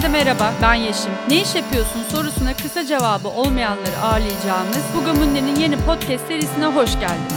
Herkese 0.00 0.24
merhaba, 0.24 0.54
ben 0.62 0.74
Yeşim. 0.74 1.12
Ne 1.28 1.42
iş 1.42 1.54
yapıyorsun 1.54 2.02
sorusuna 2.02 2.56
kısa 2.56 2.86
cevabı 2.86 3.28
olmayanları 3.28 3.96
ağırlayacağımız 3.96 4.84
Bugamunde'nin 4.96 5.56
yeni 5.56 5.76
podcast 5.76 6.26
serisine 6.26 6.66
hoş 6.66 7.00
geldiniz. 7.00 7.34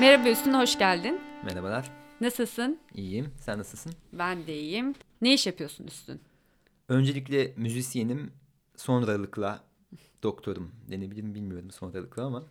Merhaba 0.00 0.28
Üstün, 0.28 0.54
hoş 0.54 0.78
geldin. 0.78 1.20
Merhabalar. 1.44 1.90
Nasılsın? 2.20 2.78
İyiyim. 2.94 3.34
Sen 3.40 3.58
nasılsın? 3.58 3.92
Ben 4.12 4.46
de 4.46 4.54
iyiyim. 4.54 4.94
Ne 5.22 5.34
iş 5.34 5.46
yapıyorsun 5.46 5.86
Üstün? 5.86 6.20
Öncelikle 6.88 7.52
müzisyenim. 7.56 8.32
Sonralıkla 8.76 9.60
doktorum 10.22 10.72
denebilir 10.90 11.22
mi 11.22 11.34
bilmiyorum 11.34 11.70
sonralıkla 11.70 12.24
ama 12.24 12.44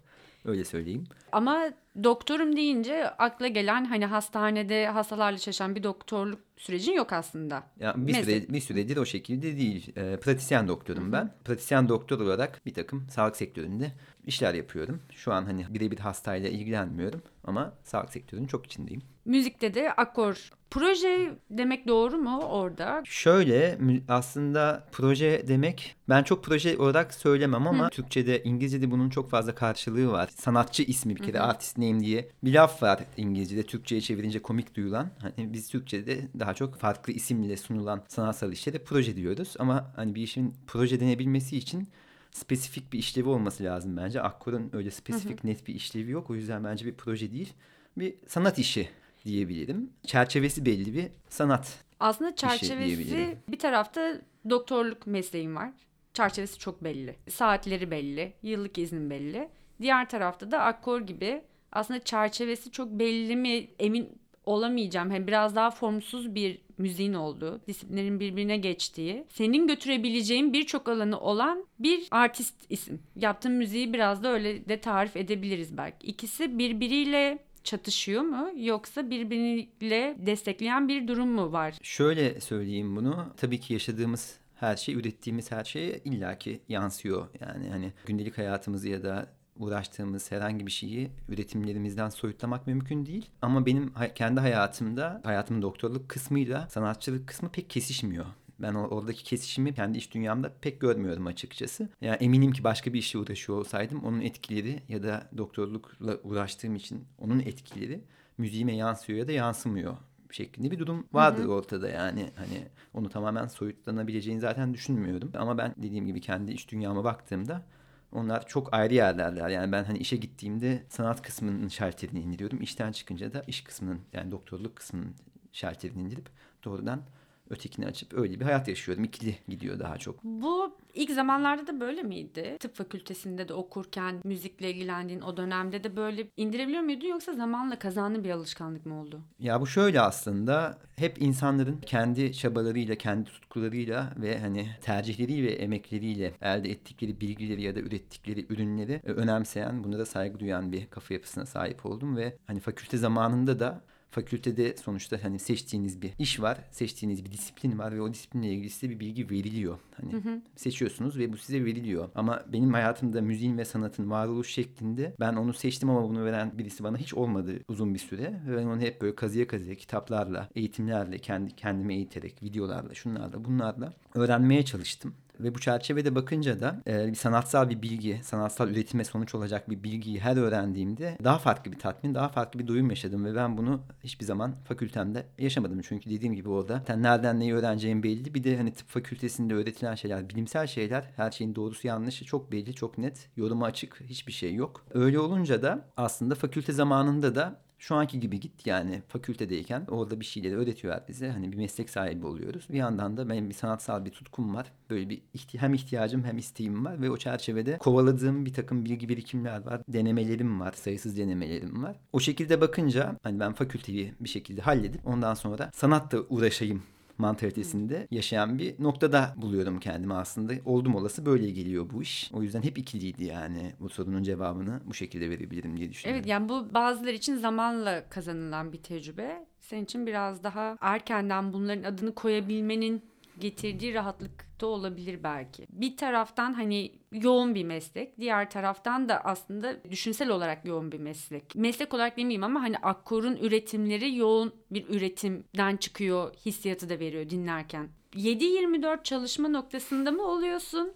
öyle 0.47 0.65
söyleyeyim. 0.65 1.03
Ama 1.31 1.69
doktorum 2.03 2.55
deyince 2.55 3.09
akla 3.09 3.47
gelen 3.47 3.85
hani 3.85 4.05
hastanede 4.05 4.87
hastalarla 4.87 5.37
çalışan 5.37 5.75
bir 5.75 5.83
doktorluk 5.83 6.39
sürecin 6.57 6.93
yok 6.93 7.13
aslında. 7.13 7.63
Ya 7.79 7.93
bir 7.97 8.13
süre 8.13 8.47
bir 8.49 8.61
süredir 8.61 8.97
o 8.97 9.05
şekilde 9.05 9.57
değil. 9.57 9.97
E, 9.97 10.17
pratisyen 10.17 10.67
doktorum 10.67 11.03
Hı-hı. 11.03 11.11
ben. 11.11 11.33
Pratisyen 11.45 11.89
doktor 11.89 12.19
olarak 12.19 12.65
bir 12.65 12.73
takım 12.73 13.09
sağlık 13.09 13.35
sektöründe 13.37 13.91
işler 14.25 14.53
yapıyorum. 14.53 15.01
Şu 15.11 15.33
an 15.33 15.45
hani 15.45 15.65
birebir 15.69 15.99
hastayla 15.99 16.49
ilgilenmiyorum 16.49 17.21
ama 17.43 17.73
sağlık 17.83 18.13
sektörünün 18.13 18.47
çok 18.47 18.65
içindeyim. 18.65 19.01
Müzikte 19.27 19.73
de 19.73 19.91
akor. 19.93 20.49
Proje 20.69 21.37
demek 21.49 21.87
doğru 21.87 22.17
mu 22.17 22.39
orada? 22.39 23.01
Şöyle 23.05 23.77
aslında 24.07 24.87
proje 24.91 25.43
demek 25.47 25.95
ben 26.09 26.23
çok 26.23 26.43
proje 26.43 26.77
olarak 26.77 27.13
söylemem 27.13 27.67
ama 27.67 27.85
Hı. 27.85 27.89
Türkçe'de 27.89 28.43
İngilizce'de 28.43 28.91
bunun 28.91 29.09
çok 29.09 29.29
fazla 29.29 29.55
karşılığı 29.55 30.11
var. 30.11 30.29
Sanatçı 30.35 30.83
ismi 30.83 31.15
bir 31.15 31.23
kere 31.23 31.37
Hı. 31.37 31.43
artist 31.43 31.77
name 31.77 31.99
diye 31.99 32.29
bir 32.43 32.53
laf 32.53 32.83
var 32.83 32.99
İngilizce'de 33.17 33.63
Türkçe'ye 33.63 34.01
çevirince 34.01 34.41
komik 34.41 34.75
duyulan. 34.75 35.09
Hani 35.21 35.53
biz 35.53 35.69
Türkçe'de 35.69 36.27
daha 36.39 36.53
çok 36.53 36.75
farklı 36.75 37.13
isimle 37.13 37.57
sunulan 37.57 38.03
sanatsal 38.07 38.51
işlere 38.51 38.79
proje 38.79 39.15
diyoruz 39.15 39.55
ama 39.59 39.91
hani 39.95 40.15
bir 40.15 40.21
işin 40.21 40.55
proje 40.67 40.99
denebilmesi 40.99 41.57
için 41.57 41.87
spesifik 42.31 42.93
bir 42.93 42.99
işlevi 42.99 43.29
olması 43.29 43.63
lazım 43.63 43.97
bence. 43.97 44.21
Akkor'un 44.21 44.69
öyle 44.73 44.91
spesifik 44.91 45.39
hı 45.39 45.43
hı. 45.43 45.47
net 45.47 45.67
bir 45.67 45.75
işlevi 45.75 46.11
yok. 46.11 46.29
O 46.29 46.35
yüzden 46.35 46.63
bence 46.63 46.85
bir 46.85 46.93
proje 46.93 47.31
değil. 47.31 47.53
Bir 47.97 48.15
sanat 48.27 48.59
işi 48.59 48.89
diyebilirim. 49.27 49.89
Çerçevesi 50.05 50.65
belli 50.65 50.93
bir 50.93 51.07
sanat 51.29 51.87
Aslında 51.99 52.35
çerçevesi 52.35 53.37
bir 53.47 53.59
tarafta 53.59 54.21
doktorluk 54.49 55.07
mesleğim 55.07 55.55
var. 55.55 55.71
Çerçevesi 56.13 56.59
çok 56.59 56.83
belli. 56.83 57.15
Saatleri 57.29 57.91
belli. 57.91 58.33
Yıllık 58.43 58.77
iznin 58.77 59.09
belli. 59.09 59.49
Diğer 59.81 60.09
tarafta 60.09 60.51
da 60.51 60.61
akkor 60.63 61.01
gibi 61.01 61.41
aslında 61.71 62.03
çerçevesi 62.03 62.71
çok 62.71 62.89
belli 62.89 63.35
mi 63.35 63.67
emin 63.79 64.09
olamayacağım. 64.45 65.11
Hem 65.11 65.27
biraz 65.27 65.55
daha 65.55 65.71
formsuz 65.71 66.35
bir 66.35 66.61
müziğin 66.77 67.13
olduğu, 67.13 67.61
disiplinlerin 67.67 68.19
birbirine 68.19 68.57
geçtiği, 68.57 69.25
senin 69.29 69.67
götürebileceğin 69.67 70.53
birçok 70.53 70.89
alanı 70.89 71.19
olan 71.19 71.65
bir 71.79 72.07
artist 72.11 72.55
isim. 72.69 72.99
Yaptığın 73.15 73.51
müziği 73.51 73.93
biraz 73.93 74.23
da 74.23 74.31
öyle 74.31 74.69
de 74.69 74.81
tarif 74.81 75.17
edebiliriz 75.17 75.77
belki. 75.77 76.07
İkisi 76.07 76.59
birbiriyle 76.59 77.46
çatışıyor 77.67 78.21
mu 78.21 78.49
yoksa 78.55 79.09
birbiriyle 79.09 80.15
destekleyen 80.19 80.87
bir 80.87 81.07
durum 81.07 81.29
mu 81.29 81.51
var? 81.51 81.75
Şöyle 81.81 82.41
söyleyeyim 82.41 82.95
bunu. 82.95 83.33
Tabii 83.37 83.59
ki 83.59 83.73
yaşadığımız 83.73 84.39
her 84.55 84.75
şey, 84.75 84.95
ürettiğimiz 84.95 85.51
her 85.51 85.63
şeye 85.63 86.01
illaki 86.05 86.61
yansıyor. 86.69 87.27
Yani 87.39 87.69
hani 87.69 87.93
gündelik 88.05 88.37
hayatımızı 88.37 88.89
ya 88.89 89.03
da 89.03 89.27
uğraştığımız 89.59 90.31
herhangi 90.31 90.65
bir 90.65 90.71
şeyi 90.71 91.09
üretimlerimizden 91.29 92.09
soyutlamak 92.09 92.67
mümkün 92.67 93.05
değil. 93.05 93.29
Ama 93.41 93.65
benim 93.65 93.93
kendi 94.15 94.39
hayatımda, 94.39 95.21
hayatımın 95.23 95.61
doktorluk 95.61 96.09
kısmıyla 96.09 96.67
sanatçılık 96.69 97.27
kısmı 97.27 97.49
pek 97.49 97.69
kesişmiyor. 97.69 98.25
Ben 98.59 98.73
oradaki 98.73 99.23
kesişimi 99.23 99.73
kendi 99.73 99.97
iş 99.97 100.13
dünyamda 100.13 100.53
pek 100.61 100.81
görmüyorum 100.81 101.27
açıkçası. 101.27 101.89
Yani 102.01 102.17
eminim 102.17 102.51
ki 102.51 102.63
başka 102.63 102.93
bir 102.93 102.99
işle 102.99 103.19
uğraşıyor 103.19 103.59
olsaydım 103.59 104.03
onun 104.03 104.21
etkileri 104.21 104.81
ya 104.89 105.03
da 105.03 105.29
doktorlukla 105.37 106.17
uğraştığım 106.23 106.75
için 106.75 107.05
onun 107.17 107.39
etkileri 107.39 108.01
müziğime 108.37 108.75
yansıyor 108.75 109.19
ya 109.19 109.27
da 109.27 109.31
yansımıyor 109.31 109.97
şeklinde 110.31 110.71
bir 110.71 110.79
durum 110.79 111.07
vardır 111.13 111.43
hı 111.43 111.47
hı. 111.47 111.51
ortada 111.51 111.89
yani 111.89 112.31
hani 112.35 112.67
onu 112.93 113.09
tamamen 113.09 113.47
soyutlanabileceğini 113.47 114.41
zaten 114.41 114.73
düşünmüyorum 114.73 115.31
ama 115.37 115.57
ben 115.57 115.73
dediğim 115.77 116.05
gibi 116.05 116.21
kendi 116.21 116.51
iş 116.51 116.71
dünyama 116.71 117.03
baktığımda 117.03 117.65
onlar 118.11 118.47
çok 118.47 118.73
ayrı 118.73 118.93
yerlerler. 118.93 119.49
Yani 119.49 119.71
ben 119.71 119.83
hani 119.83 119.97
işe 119.97 120.17
gittiğimde 120.17 120.83
sanat 120.89 121.21
kısmının 121.21 121.67
şalterini 121.67 122.19
indiriyorum. 122.19 122.61
İşten 122.61 122.91
çıkınca 122.91 123.33
da 123.33 123.43
iş 123.47 123.61
kısmının 123.61 123.99
yani 124.13 124.31
doktorluk 124.31 124.75
kısmının 124.75 125.15
şalterini 125.53 126.01
indirip 126.01 126.29
doğrudan 126.63 127.01
ötekini 127.49 127.85
açıp 127.85 128.13
öyle 128.13 128.39
bir 128.39 128.45
hayat 128.45 128.67
yaşıyordum. 128.67 129.03
İkili 129.03 129.35
gidiyor 129.47 129.79
daha 129.79 129.97
çok. 129.97 130.23
Bu 130.23 130.77
ilk 130.93 131.11
zamanlarda 131.11 131.67
da 131.67 131.79
böyle 131.79 132.03
miydi? 132.03 132.57
Tıp 132.59 132.75
fakültesinde 132.75 133.47
de 133.47 133.53
okurken 133.53 134.15
müzikle 134.23 134.71
ilgilendiğin 134.71 135.21
o 135.21 135.37
dönemde 135.37 135.83
de 135.83 135.95
böyle 135.95 136.27
indirebiliyor 136.37 136.83
muydun 136.83 137.07
yoksa 137.07 137.33
zamanla 137.33 137.79
kazandığın 137.79 138.23
bir 138.23 138.29
alışkanlık 138.29 138.85
mı 138.85 139.01
oldu? 139.01 139.21
Ya 139.39 139.61
bu 139.61 139.67
şöyle 139.67 140.01
aslında 140.01 140.77
hep 140.95 141.21
insanların 141.21 141.77
kendi 141.85 142.33
çabalarıyla, 142.33 142.95
kendi 142.95 143.29
tutkularıyla 143.29 144.13
ve 144.17 144.39
hani 144.39 144.67
tercihleriyle 144.81 145.47
ve 145.47 145.51
emekleriyle 145.51 146.33
elde 146.41 146.71
ettikleri 146.71 147.21
bilgileri 147.21 147.61
ya 147.61 147.75
da 147.75 147.79
ürettikleri 147.79 148.45
ürünleri 148.49 149.01
önemseyen, 149.03 149.83
bunlara 149.83 150.05
saygı 150.05 150.39
duyan 150.39 150.71
bir 150.71 150.87
kafa 150.87 151.13
yapısına 151.13 151.45
sahip 151.45 151.85
oldum 151.85 152.17
ve 152.17 152.37
hani 152.47 152.59
fakülte 152.59 152.97
zamanında 152.97 153.59
da 153.59 153.81
fakültede 154.17 154.77
sonuçta 154.77 155.23
hani 155.23 155.39
seçtiğiniz 155.39 156.01
bir 156.01 156.11
iş 156.19 156.41
var, 156.41 156.57
seçtiğiniz 156.71 157.25
bir 157.25 157.31
disiplin 157.31 157.79
var 157.79 157.95
ve 157.95 158.01
o 158.01 158.13
disiplinle 158.13 158.51
ilgili 158.51 158.69
size 158.69 158.89
bir 158.89 158.99
bilgi 158.99 159.29
veriliyor. 159.29 159.79
Hani 160.01 160.13
hı 160.13 160.17
hı. 160.17 160.41
seçiyorsunuz 160.55 161.17
ve 161.17 161.33
bu 161.33 161.37
size 161.37 161.65
veriliyor. 161.65 162.09
Ama 162.15 162.43
benim 162.53 162.73
hayatımda 162.73 163.21
müziğin 163.21 163.57
ve 163.57 163.65
sanatın 163.65 164.09
varoluş 164.09 164.49
şeklinde 164.49 165.15
ben 165.19 165.35
onu 165.35 165.53
seçtim 165.53 165.89
ama 165.89 166.09
bunu 166.09 166.25
veren 166.25 166.57
birisi 166.57 166.83
bana 166.83 166.97
hiç 166.97 167.13
olmadı 167.13 167.53
uzun 167.67 167.93
bir 167.93 167.99
süre. 167.99 168.41
Ve 168.47 168.57
ben 168.57 168.65
onu 168.65 168.81
hep 168.81 169.01
böyle 169.01 169.15
kazıya 169.15 169.47
kazıya 169.47 169.75
kitaplarla, 169.75 170.49
eğitimlerle, 170.55 171.17
kendi 171.17 171.55
kendimi 171.55 171.95
eğiterek, 171.95 172.43
videolarla, 172.43 172.93
şunlarla, 172.93 173.45
bunlarla 173.45 173.93
öğrenmeye 174.15 174.65
çalıştım. 174.65 175.13
Ve 175.39 175.55
bu 175.55 175.59
çerçevede 175.59 176.15
bakınca 176.15 176.59
da 176.59 176.81
e, 176.85 177.15
sanatsal 177.15 177.69
bir 177.69 177.81
bilgi, 177.81 178.19
sanatsal 178.23 178.69
üretime 178.69 179.03
sonuç 179.03 179.35
olacak 179.35 179.69
bir 179.69 179.83
bilgiyi 179.83 180.19
her 180.19 180.37
öğrendiğimde 180.37 181.17
daha 181.23 181.37
farklı 181.37 181.71
bir 181.71 181.79
tatmin, 181.79 182.15
daha 182.15 182.29
farklı 182.29 182.59
bir 182.59 182.67
duyum 182.67 182.89
yaşadım. 182.89 183.25
Ve 183.25 183.35
ben 183.35 183.57
bunu 183.57 183.81
hiçbir 184.03 184.25
zaman 184.25 184.55
fakültemde 184.63 185.25
yaşamadım. 185.37 185.81
Çünkü 185.81 186.09
dediğim 186.09 186.35
gibi 186.35 186.49
orada 186.49 186.83
nereden 186.97 187.39
neyi 187.39 187.53
öğreneceğin 187.53 188.03
belli. 188.03 188.33
Bir 188.33 188.43
de 188.43 188.57
hani 188.57 188.73
tıp 188.73 188.89
fakültesinde 188.89 189.53
öğretilen 189.53 189.95
şeyler, 189.95 190.29
bilimsel 190.29 190.67
şeyler, 190.67 191.11
her 191.15 191.31
şeyin 191.31 191.55
doğrusu 191.55 191.87
yanlışı 191.87 192.25
çok 192.25 192.51
belli, 192.51 192.73
çok 192.73 192.97
net. 192.97 193.29
Yoruma 193.37 193.65
açık, 193.65 194.01
hiçbir 194.01 194.31
şey 194.31 194.55
yok. 194.55 194.85
Öyle 194.93 195.19
olunca 195.19 195.61
da 195.61 195.85
aslında 195.97 196.35
fakülte 196.35 196.73
zamanında 196.73 197.35
da 197.35 197.66
şu 197.77 197.95
anki 197.95 198.19
gibi 198.19 198.39
git 198.39 198.67
yani 198.67 199.01
fakültedeyken 199.07 199.85
orada 199.89 200.19
bir 200.19 200.25
şeyleri 200.25 200.55
öğretiyorlar 200.55 201.07
bize. 201.07 201.29
Hani 201.29 201.51
bir 201.51 201.57
meslek 201.57 201.89
sahibi 201.89 202.25
oluyoruz. 202.25 202.67
Bir 202.69 202.77
yandan 202.77 203.17
da 203.17 203.29
benim 203.29 203.49
bir 203.49 203.53
sanatsal 203.53 204.05
bir 204.05 204.11
tutkum 204.11 204.55
var. 204.55 204.71
Böyle 204.89 205.09
bir 205.09 205.21
ihti 205.33 205.57
hem 205.57 205.73
ihtiyacım 205.73 206.23
hem 206.23 206.37
isteğim 206.37 206.85
var 206.85 207.01
ve 207.01 207.09
o 207.09 207.17
çerçevede 207.17 207.77
kovaladığım 207.77 208.45
bir 208.45 208.53
takım 208.53 208.85
bilgi 208.85 209.09
birikimler 209.09 209.65
var. 209.65 209.81
Denemelerim 209.87 210.59
var. 210.59 210.71
Sayısız 210.71 211.17
denemelerim 211.17 211.83
var. 211.83 211.99
O 212.13 212.19
şekilde 212.19 212.61
bakınca 212.61 213.15
hani 213.23 213.39
ben 213.39 213.53
fakülteyi 213.53 214.13
bir 214.19 214.29
şekilde 214.29 214.61
halledip 214.61 215.07
ondan 215.07 215.33
sonra 215.33 215.71
sanatla 215.73 216.19
uğraşayım 216.29 216.83
mantalitesinde 217.17 218.07
yaşayan 218.11 218.59
bir 218.59 218.83
noktada 218.83 219.33
buluyorum 219.37 219.79
kendimi 219.79 220.13
aslında. 220.13 220.53
Oldum 220.65 220.95
olası 220.95 221.25
böyle 221.25 221.49
geliyor 221.49 221.89
bu 221.93 222.01
iş. 222.01 222.31
O 222.33 222.43
yüzden 222.43 222.61
hep 222.61 222.77
ikiliydi 222.77 223.23
yani 223.23 223.73
bu 223.79 223.89
sorunun 223.89 224.23
cevabını 224.23 224.79
bu 224.85 224.93
şekilde 224.93 225.29
verebilirim 225.29 225.77
diye 225.77 225.91
düşünüyorum. 225.91 226.19
Evet 226.19 226.27
yani 226.27 226.49
bu 226.49 226.73
bazıları 226.73 227.15
için 227.15 227.35
zamanla 227.35 228.09
kazanılan 228.09 228.73
bir 228.73 228.77
tecrübe. 228.77 229.45
Senin 229.59 229.83
için 229.83 230.07
biraz 230.07 230.43
daha 230.43 230.77
erkenden 230.81 231.53
bunların 231.53 231.83
adını 231.83 232.15
koyabilmenin 232.15 233.03
getirdiği 233.39 233.93
rahatlıkta 233.93 234.67
olabilir 234.67 235.23
belki. 235.23 235.67
Bir 235.69 235.97
taraftan 235.97 236.53
hani 236.53 236.91
yoğun 237.11 237.55
bir 237.55 237.63
meslek, 237.63 238.19
diğer 238.19 238.49
taraftan 238.49 239.09
da 239.09 239.21
aslında 239.25 239.83
düşünsel 239.91 240.29
olarak 240.29 240.65
yoğun 240.65 240.91
bir 240.91 240.99
meslek. 240.99 241.55
Meslek 241.55 241.93
olarak 241.93 242.17
demeyeyim 242.17 242.43
ama 242.43 242.61
hani 242.61 242.77
akkorun 242.77 243.35
üretimleri 243.35 244.15
yoğun 244.15 244.53
bir 244.71 244.89
üretimden 244.89 245.77
çıkıyor 245.77 246.33
hissiyatı 246.33 246.89
da 246.89 246.99
veriyor 246.99 247.29
dinlerken. 247.29 247.89
7-24 248.15 249.03
çalışma 249.03 249.47
noktasında 249.47 250.11
mı 250.11 250.23
oluyorsun? 250.23 250.93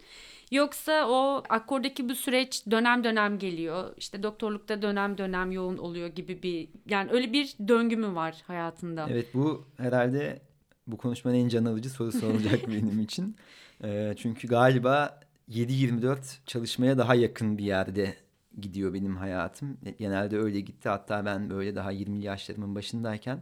Yoksa 0.51 1.07
o 1.09 1.43
akkordaki 1.49 2.09
bu 2.09 2.15
süreç 2.15 2.63
dönem 2.71 3.03
dönem 3.03 3.39
geliyor. 3.39 3.93
İşte 3.97 4.23
doktorlukta 4.23 4.81
dönem 4.81 5.17
dönem 5.17 5.51
yoğun 5.51 5.77
oluyor 5.77 6.07
gibi 6.07 6.43
bir 6.43 6.69
yani 6.89 7.11
öyle 7.11 7.33
bir 7.33 7.55
döngü 7.67 7.95
mü 7.95 8.15
var 8.15 8.43
hayatında? 8.47 9.07
Evet 9.09 9.33
bu 9.33 9.65
herhalde 9.77 10.41
bu 10.87 10.97
konuşmanın 10.97 11.35
en 11.35 11.47
can 11.47 11.65
alıcı 11.65 11.89
sorusu 11.89 12.27
olacak 12.27 12.59
benim 12.67 12.99
için. 12.99 13.35
E, 13.83 14.13
çünkü 14.17 14.47
galiba 14.47 15.19
7-24 15.49 16.17
çalışmaya 16.45 16.97
daha 16.97 17.15
yakın 17.15 17.57
bir 17.57 17.63
yerde 17.63 18.15
gidiyor 18.61 18.93
benim 18.93 19.17
hayatım. 19.17 19.77
Genelde 19.99 20.37
öyle 20.37 20.59
gitti. 20.59 20.89
Hatta 20.89 21.25
ben 21.25 21.49
böyle 21.49 21.75
daha 21.75 21.91
20 21.91 22.23
yaşlarımın 22.23 22.75
başındayken 22.75 23.39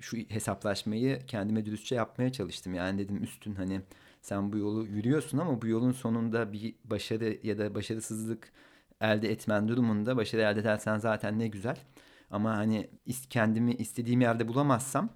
şu 0.00 0.16
hesaplaşmayı 0.16 1.26
kendime 1.26 1.64
dürüstçe 1.64 1.94
yapmaya 1.94 2.32
çalıştım. 2.32 2.74
Yani 2.74 2.98
dedim 2.98 3.22
üstün 3.22 3.54
hani 3.54 3.80
sen 4.22 4.52
bu 4.52 4.58
yolu 4.58 4.86
yürüyorsun 4.86 5.38
ama 5.38 5.62
bu 5.62 5.66
yolun 5.66 5.92
sonunda 5.92 6.52
bir 6.52 6.74
başarı 6.84 7.38
ya 7.42 7.58
da 7.58 7.74
başarısızlık 7.74 8.52
elde 9.00 9.30
etmen 9.30 9.68
durumunda 9.68 10.16
başarı 10.16 10.42
elde 10.42 10.60
edersen 10.60 10.98
zaten 10.98 11.38
ne 11.38 11.48
güzel. 11.48 11.76
Ama 12.30 12.56
hani 12.56 12.90
kendimi 13.30 13.74
istediğim 13.74 14.20
yerde 14.20 14.48
bulamazsam 14.48 15.08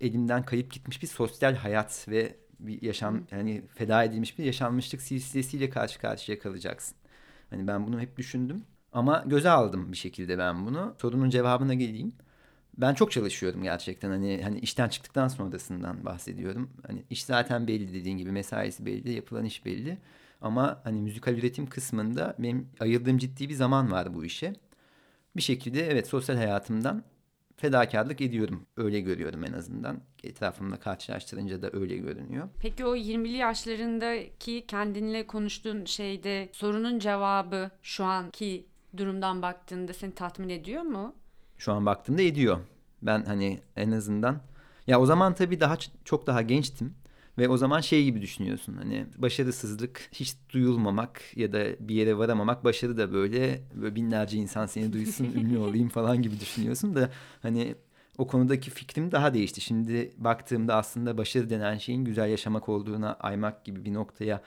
elimden 0.00 0.44
kayıp 0.44 0.72
gitmiş 0.72 1.02
bir 1.02 1.06
sosyal 1.06 1.54
hayat 1.54 2.06
ve 2.08 2.36
bir 2.60 2.82
yaşam 2.82 3.26
yani 3.30 3.62
feda 3.74 4.04
edilmiş 4.04 4.38
bir 4.38 4.44
yaşanmışlık 4.44 5.02
silsilesiyle 5.02 5.70
karşı 5.70 5.98
karşıya 6.00 6.38
kalacaksın. 6.38 6.96
Hani 7.50 7.66
ben 7.66 7.86
bunu 7.86 8.00
hep 8.00 8.16
düşündüm 8.16 8.64
ama 8.92 9.24
göze 9.26 9.50
aldım 9.50 9.92
bir 9.92 9.96
şekilde 9.96 10.38
ben 10.38 10.66
bunu. 10.66 10.94
Sorunun 11.00 11.30
cevabına 11.30 11.74
geleyim. 11.74 12.12
Ben 12.78 12.94
çok 12.94 13.12
çalışıyorum 13.12 13.62
gerçekten 13.62 14.10
hani 14.10 14.40
hani 14.42 14.58
işten 14.60 14.88
çıktıktan 14.88 15.28
sonrasından 15.28 16.04
bahsediyorum. 16.04 16.70
Hani 16.86 17.04
iş 17.10 17.24
zaten 17.24 17.68
belli 17.68 17.94
dediğin 17.94 18.18
gibi 18.18 18.32
mesaisi 18.32 18.86
belli, 18.86 19.12
yapılan 19.12 19.44
iş 19.44 19.64
belli. 19.64 19.98
Ama 20.40 20.80
hani 20.84 21.00
müzikal 21.02 21.34
üretim 21.38 21.66
kısmında 21.66 22.34
benim 22.38 22.68
ayırdığım 22.80 23.18
ciddi 23.18 23.48
bir 23.48 23.54
zaman 23.54 23.90
var 23.92 24.14
bu 24.14 24.24
işe. 24.24 24.54
Bir 25.36 25.42
şekilde 25.42 25.86
evet 25.86 26.06
sosyal 26.08 26.36
hayatımdan 26.36 27.04
fedakarlık 27.58 28.20
ediyorum. 28.20 28.66
Öyle 28.76 29.00
görüyorum 29.00 29.44
en 29.44 29.52
azından. 29.52 30.00
Etrafımda 30.24 30.76
karşılaştırınca 30.76 31.62
da 31.62 31.70
öyle 31.72 31.96
görünüyor. 31.96 32.48
Peki 32.60 32.84
o 32.84 32.96
20'li 32.96 33.36
yaşlarındaki 33.36 34.66
kendinle 34.66 35.26
konuştuğun 35.26 35.84
şeyde 35.84 36.48
sorunun 36.52 36.98
cevabı 36.98 37.70
şu 37.82 38.04
anki 38.04 38.66
durumdan 38.96 39.42
baktığında 39.42 39.92
seni 39.92 40.14
tatmin 40.14 40.48
ediyor 40.48 40.82
mu? 40.82 41.14
Şu 41.58 41.72
an 41.72 41.86
baktığımda 41.86 42.22
ediyor. 42.22 42.58
Ben 43.02 43.24
hani 43.24 43.60
en 43.76 43.90
azından 43.90 44.40
ya 44.86 45.00
o 45.00 45.06
zaman 45.06 45.34
tabii 45.34 45.60
daha 45.60 45.76
çok 46.04 46.26
daha 46.26 46.42
gençtim. 46.42 46.94
Ve 47.38 47.48
o 47.48 47.56
zaman 47.56 47.80
şey 47.80 48.04
gibi 48.04 48.20
düşünüyorsun 48.22 48.76
hani 48.76 49.06
başarısızlık 49.16 50.08
hiç 50.12 50.34
duyulmamak 50.50 51.36
ya 51.36 51.52
da 51.52 51.64
bir 51.80 51.94
yere 51.94 52.18
varamamak 52.18 52.64
başarı 52.64 52.96
da 52.96 53.12
böyle, 53.12 53.62
böyle 53.74 53.94
binlerce 53.94 54.38
insan 54.38 54.66
seni 54.66 54.92
duysun 54.92 55.24
ünlü 55.36 55.58
olayım 55.58 55.88
falan 55.88 56.22
gibi 56.22 56.40
düşünüyorsun 56.40 56.94
da 56.94 57.10
hani 57.42 57.74
o 58.18 58.26
konudaki 58.26 58.70
fikrim 58.70 59.12
daha 59.12 59.34
değişti. 59.34 59.60
Şimdi 59.60 60.12
baktığımda 60.16 60.74
aslında 60.74 61.18
başarı 61.18 61.50
denen 61.50 61.78
şeyin 61.78 62.04
güzel 62.04 62.30
yaşamak 62.30 62.68
olduğuna 62.68 63.14
aymak 63.14 63.64
gibi 63.64 63.84
bir 63.84 63.94
noktaya 63.94 64.42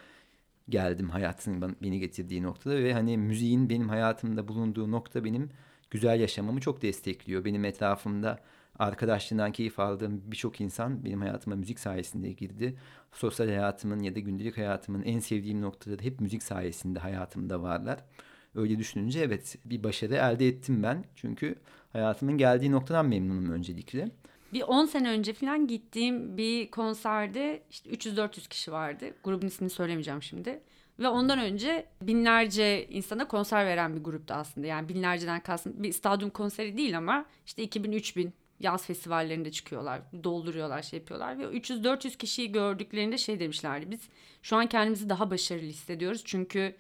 geldim 0.70 1.10
hayatın 1.10 1.76
beni 1.82 2.00
getirdiği 2.00 2.44
noktada 2.44 2.76
ve 2.76 2.94
hani 2.94 3.18
müziğin 3.18 3.70
benim 3.70 3.90
hayatımda 3.90 4.48
bulunduğu 4.48 4.92
nokta 4.92 5.24
benim 5.24 5.50
güzel 5.92 6.20
yaşamamı 6.20 6.62
çok 6.62 6.82
destekliyor. 6.82 7.46
Benim 7.46 7.66
etrafımda 7.66 8.40
arkadaşlığından 8.80 9.52
keyif 9.52 9.80
aldığım 9.80 10.22
birçok 10.26 10.62
insan 10.62 11.06
benim 11.06 11.22
hayatıma 11.22 11.56
müzik 11.56 11.80
sayesinde 11.80 12.32
girdi. 12.32 12.78
Sosyal 13.14 13.48
hayatımın 13.48 14.00
ya 14.00 14.16
da 14.16 14.20
gündelik 14.20 14.58
hayatımın 14.58 15.04
en 15.04 15.20
sevdiğim 15.20 15.62
noktaları 15.62 16.02
hep 16.02 16.20
müzik 16.20 16.44
sayesinde 16.44 17.00
hayatımda 17.00 17.62
varlar. 17.62 18.00
Öyle 18.56 18.80
düşününce 18.80 19.20
evet 19.20 19.58
bir 19.66 19.84
başarı 19.84 20.16
elde 20.16 20.48
ettim 20.48 20.84
ben. 20.84 21.06
Çünkü 21.16 21.56
hayatımın 21.94 22.38
geldiği 22.38 22.72
noktadan 22.72 23.06
memnunum 23.06 23.52
öncelikle. 23.52 24.12
Bir 24.54 24.62
10 24.62 24.86
sene 24.86 25.10
önce 25.10 25.34
falan 25.34 25.68
gittiğim 25.68 26.38
bir 26.38 26.72
konserde 26.72 27.64
işte 27.70 27.90
300-400 27.90 28.50
kişi 28.50 28.72
vardı. 28.72 29.06
Grubun 29.24 29.48
ismini 29.48 29.70
söylemeyeceğim 29.70 30.24
şimdi. 30.24 30.62
Ve 31.00 31.08
ondan 31.08 31.40
önce 31.40 31.86
binlerce 32.02 32.88
insana 32.88 33.28
konser 33.28 33.66
veren 33.66 33.96
bir 33.96 34.04
gruptu 34.04 34.34
aslında. 34.34 34.68
Yani 34.68 34.90
binlerceden 34.90 35.40
kalsın 35.40 35.84
bir 35.84 35.92
stadyum 35.92 36.30
konseri 36.30 36.78
değil 36.78 36.98
ama 36.98 37.26
işte 37.46 37.64
2000-3000 37.64 38.32
yaz 38.64 38.86
festivallerinde 38.86 39.52
çıkıyorlar. 39.52 40.02
Dolduruyorlar, 40.24 40.82
şey 40.82 41.00
yapıyorlar. 41.00 41.40
Ve 41.40 41.44
300-400 41.44 42.18
kişiyi 42.18 42.52
gördüklerinde 42.52 43.18
şey 43.18 43.40
demişlerdi. 43.40 43.92
Biz 43.92 44.00
şu 44.42 44.56
an 44.56 44.68
kendimizi 44.68 45.10
daha 45.10 45.32
başarılı 45.32 45.66
hissediyoruz. 45.66 46.22
Çünkü 46.26 46.76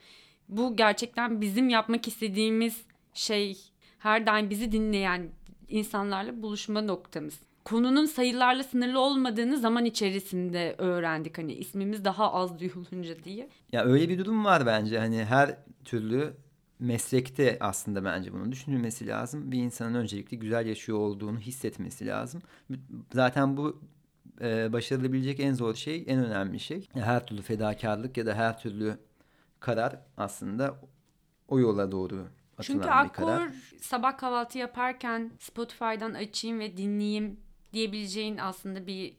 bu 0.49 0.75
gerçekten 0.75 1.41
bizim 1.41 1.69
yapmak 1.69 2.07
istediğimiz 2.07 2.81
şey 3.13 3.57
her 3.99 4.25
daim 4.25 4.49
bizi 4.49 4.71
dinleyen 4.71 5.29
insanlarla 5.69 6.41
buluşma 6.41 6.81
noktamız. 6.81 7.39
Konunun 7.65 8.05
sayılarla 8.05 8.63
sınırlı 8.63 8.99
olmadığını 8.99 9.57
zaman 9.57 9.85
içerisinde 9.85 10.75
öğrendik 10.77 11.37
hani 11.37 11.53
ismimiz 11.53 12.05
daha 12.05 12.33
az 12.33 12.59
duyulunca 12.59 13.23
diye. 13.23 13.49
Ya 13.71 13.83
öyle 13.83 14.09
bir 14.09 14.19
durum 14.19 14.45
var 14.45 14.65
bence 14.65 14.99
hani 14.99 15.25
her 15.25 15.57
türlü 15.85 16.33
meslekte 16.81 17.57
aslında 17.59 18.03
bence 18.03 18.33
bunun 18.33 18.51
düşünülmesi 18.51 19.07
lazım. 19.07 19.51
Bir 19.51 19.57
insanın 19.57 19.95
öncelikle 19.95 20.37
güzel 20.37 20.65
yaşıyor 20.65 20.97
olduğunu 20.97 21.39
hissetmesi 21.39 22.07
lazım. 22.07 22.41
Zaten 23.13 23.57
bu 23.57 23.81
e, 24.41 24.73
başarılabilecek 24.73 25.39
en 25.39 25.53
zor 25.53 25.75
şey, 25.75 26.03
en 26.07 26.25
önemli 26.25 26.59
şey. 26.59 26.87
Her 26.93 27.25
türlü 27.25 27.41
fedakarlık 27.41 28.17
ya 28.17 28.25
da 28.25 28.35
her 28.35 28.59
türlü 28.59 28.97
karar 29.59 29.99
aslında 30.17 30.79
o 31.47 31.59
yola 31.59 31.91
doğru 31.91 32.27
atılan 32.57 32.61
Çünkü 32.61 33.09
bir 33.09 33.13
karar. 33.13 33.41
Akkor 33.41 33.53
sabah 33.81 34.17
kahvaltı 34.17 34.57
yaparken 34.57 35.31
Spotify'dan 35.39 36.13
açayım 36.13 36.59
ve 36.59 36.77
dinleyeyim 36.77 37.39
diyebileceğin 37.73 38.37
aslında 38.37 38.87
bir 38.87 39.17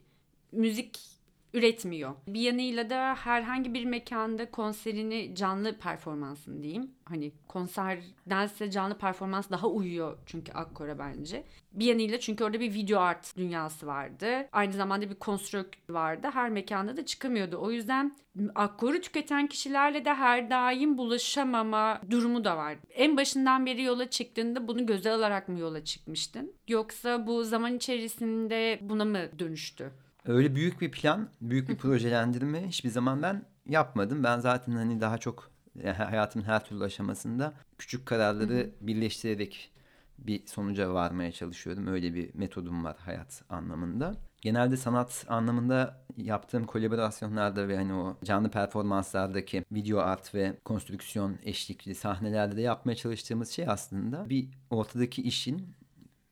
müzik 0.53 1.12
üretmiyor. 1.55 2.15
Bir 2.27 2.41
yanıyla 2.41 2.91
da 2.91 3.15
herhangi 3.15 3.75
bir 3.75 3.85
mekanda 3.85 4.51
konserini 4.51 5.35
canlı 5.35 5.79
performansın 5.79 6.63
diyeyim. 6.63 6.91
Hani 7.05 7.33
konserdense 7.49 8.71
canlı 8.71 8.99
performans 8.99 9.51
daha 9.51 9.67
uyuyor 9.67 10.19
çünkü 10.27 10.53
Akkor'a 10.53 10.99
bence. 10.99 11.45
Bir 11.73 11.85
yanıyla 11.85 12.21
çünkü 12.21 12.45
orada 12.45 12.61
bir 12.61 12.75
video 12.75 13.01
art 13.01 13.37
dünyası 13.37 13.87
vardı. 13.87 14.49
Aynı 14.53 14.73
zamanda 14.73 15.11
bir 15.11 15.15
konstrük 15.15 15.67
vardı. 15.91 16.29
Her 16.33 16.51
mekanda 16.51 16.97
da 16.97 17.07
çıkamıyordu. 17.07 17.57
O 17.61 17.71
yüzden 17.71 18.17
Akkor'u 18.55 19.01
tüketen 19.01 19.47
kişilerle 19.47 20.05
de 20.05 20.15
her 20.15 20.51
daim 20.51 20.99
bulaşamama 20.99 22.01
durumu 22.11 22.45
da 22.45 22.57
var. 22.57 22.77
En 22.91 23.17
başından 23.17 23.67
beri 23.67 23.83
yola 23.83 24.11
çıktığında 24.11 24.69
bunu 24.69 24.87
göze 24.87 25.11
alarak 25.11 25.49
mı 25.49 25.59
yola 25.59 25.85
çıkmıştın? 25.85 26.53
Yoksa 26.69 27.27
bu 27.27 27.45
zaman 27.45 27.77
içerisinde 27.77 28.79
buna 28.83 29.05
mı 29.05 29.39
dönüştü? 29.39 29.93
Öyle 30.27 30.55
büyük 30.55 30.81
bir 30.81 30.91
plan, 30.91 31.29
büyük 31.41 31.69
bir 31.69 31.77
projelendirme 31.77 32.69
hiçbir 32.69 32.91
zaman 32.91 33.23
ben 33.23 33.45
yapmadım. 33.69 34.25
Ben 34.25 34.39
zaten 34.39 34.73
hani 34.73 35.01
daha 35.01 35.19
çok 35.19 35.51
hayatımın 35.97 36.45
her 36.45 36.65
türlü 36.65 36.85
aşamasında 36.85 37.55
küçük 37.79 38.07
kararları 38.07 38.71
birleştirerek 38.81 39.73
bir 40.19 40.47
sonuca 40.47 40.95
varmaya 40.95 41.33
çalışıyorum. 41.33 41.87
Öyle 41.87 42.15
bir 42.15 42.35
metodum 42.35 42.85
var 42.85 42.97
hayat 42.99 43.43
anlamında. 43.49 44.15
Genelde 44.41 44.77
sanat 44.77 45.25
anlamında 45.29 46.05
yaptığım 46.17 46.65
kolaborasyonlarda 46.65 47.69
ve 47.69 47.77
hani 47.77 47.95
o 47.95 48.17
canlı 48.25 48.51
performanslardaki 48.51 49.65
video 49.73 49.99
art 49.99 50.35
ve 50.35 50.57
konstrüksiyon 50.65 51.39
eşlikli 51.45 51.95
sahnelerde 51.95 52.57
de 52.57 52.61
yapmaya 52.61 52.95
çalıştığımız 52.95 53.51
şey 53.51 53.69
aslında 53.69 54.31
bir 54.31 54.49
ortadaki 54.71 55.23
işin 55.23 55.75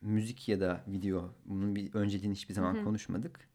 müzik 0.01 0.49
ya 0.49 0.61
da 0.61 0.81
video 0.89 1.35
bunun 1.45 1.77
bir 1.77 1.95
önceliğini 1.95 2.35
hiçbir 2.35 2.55
zaman 2.55 2.75
Hı-hı. 2.75 2.85
konuşmadık 2.85 3.50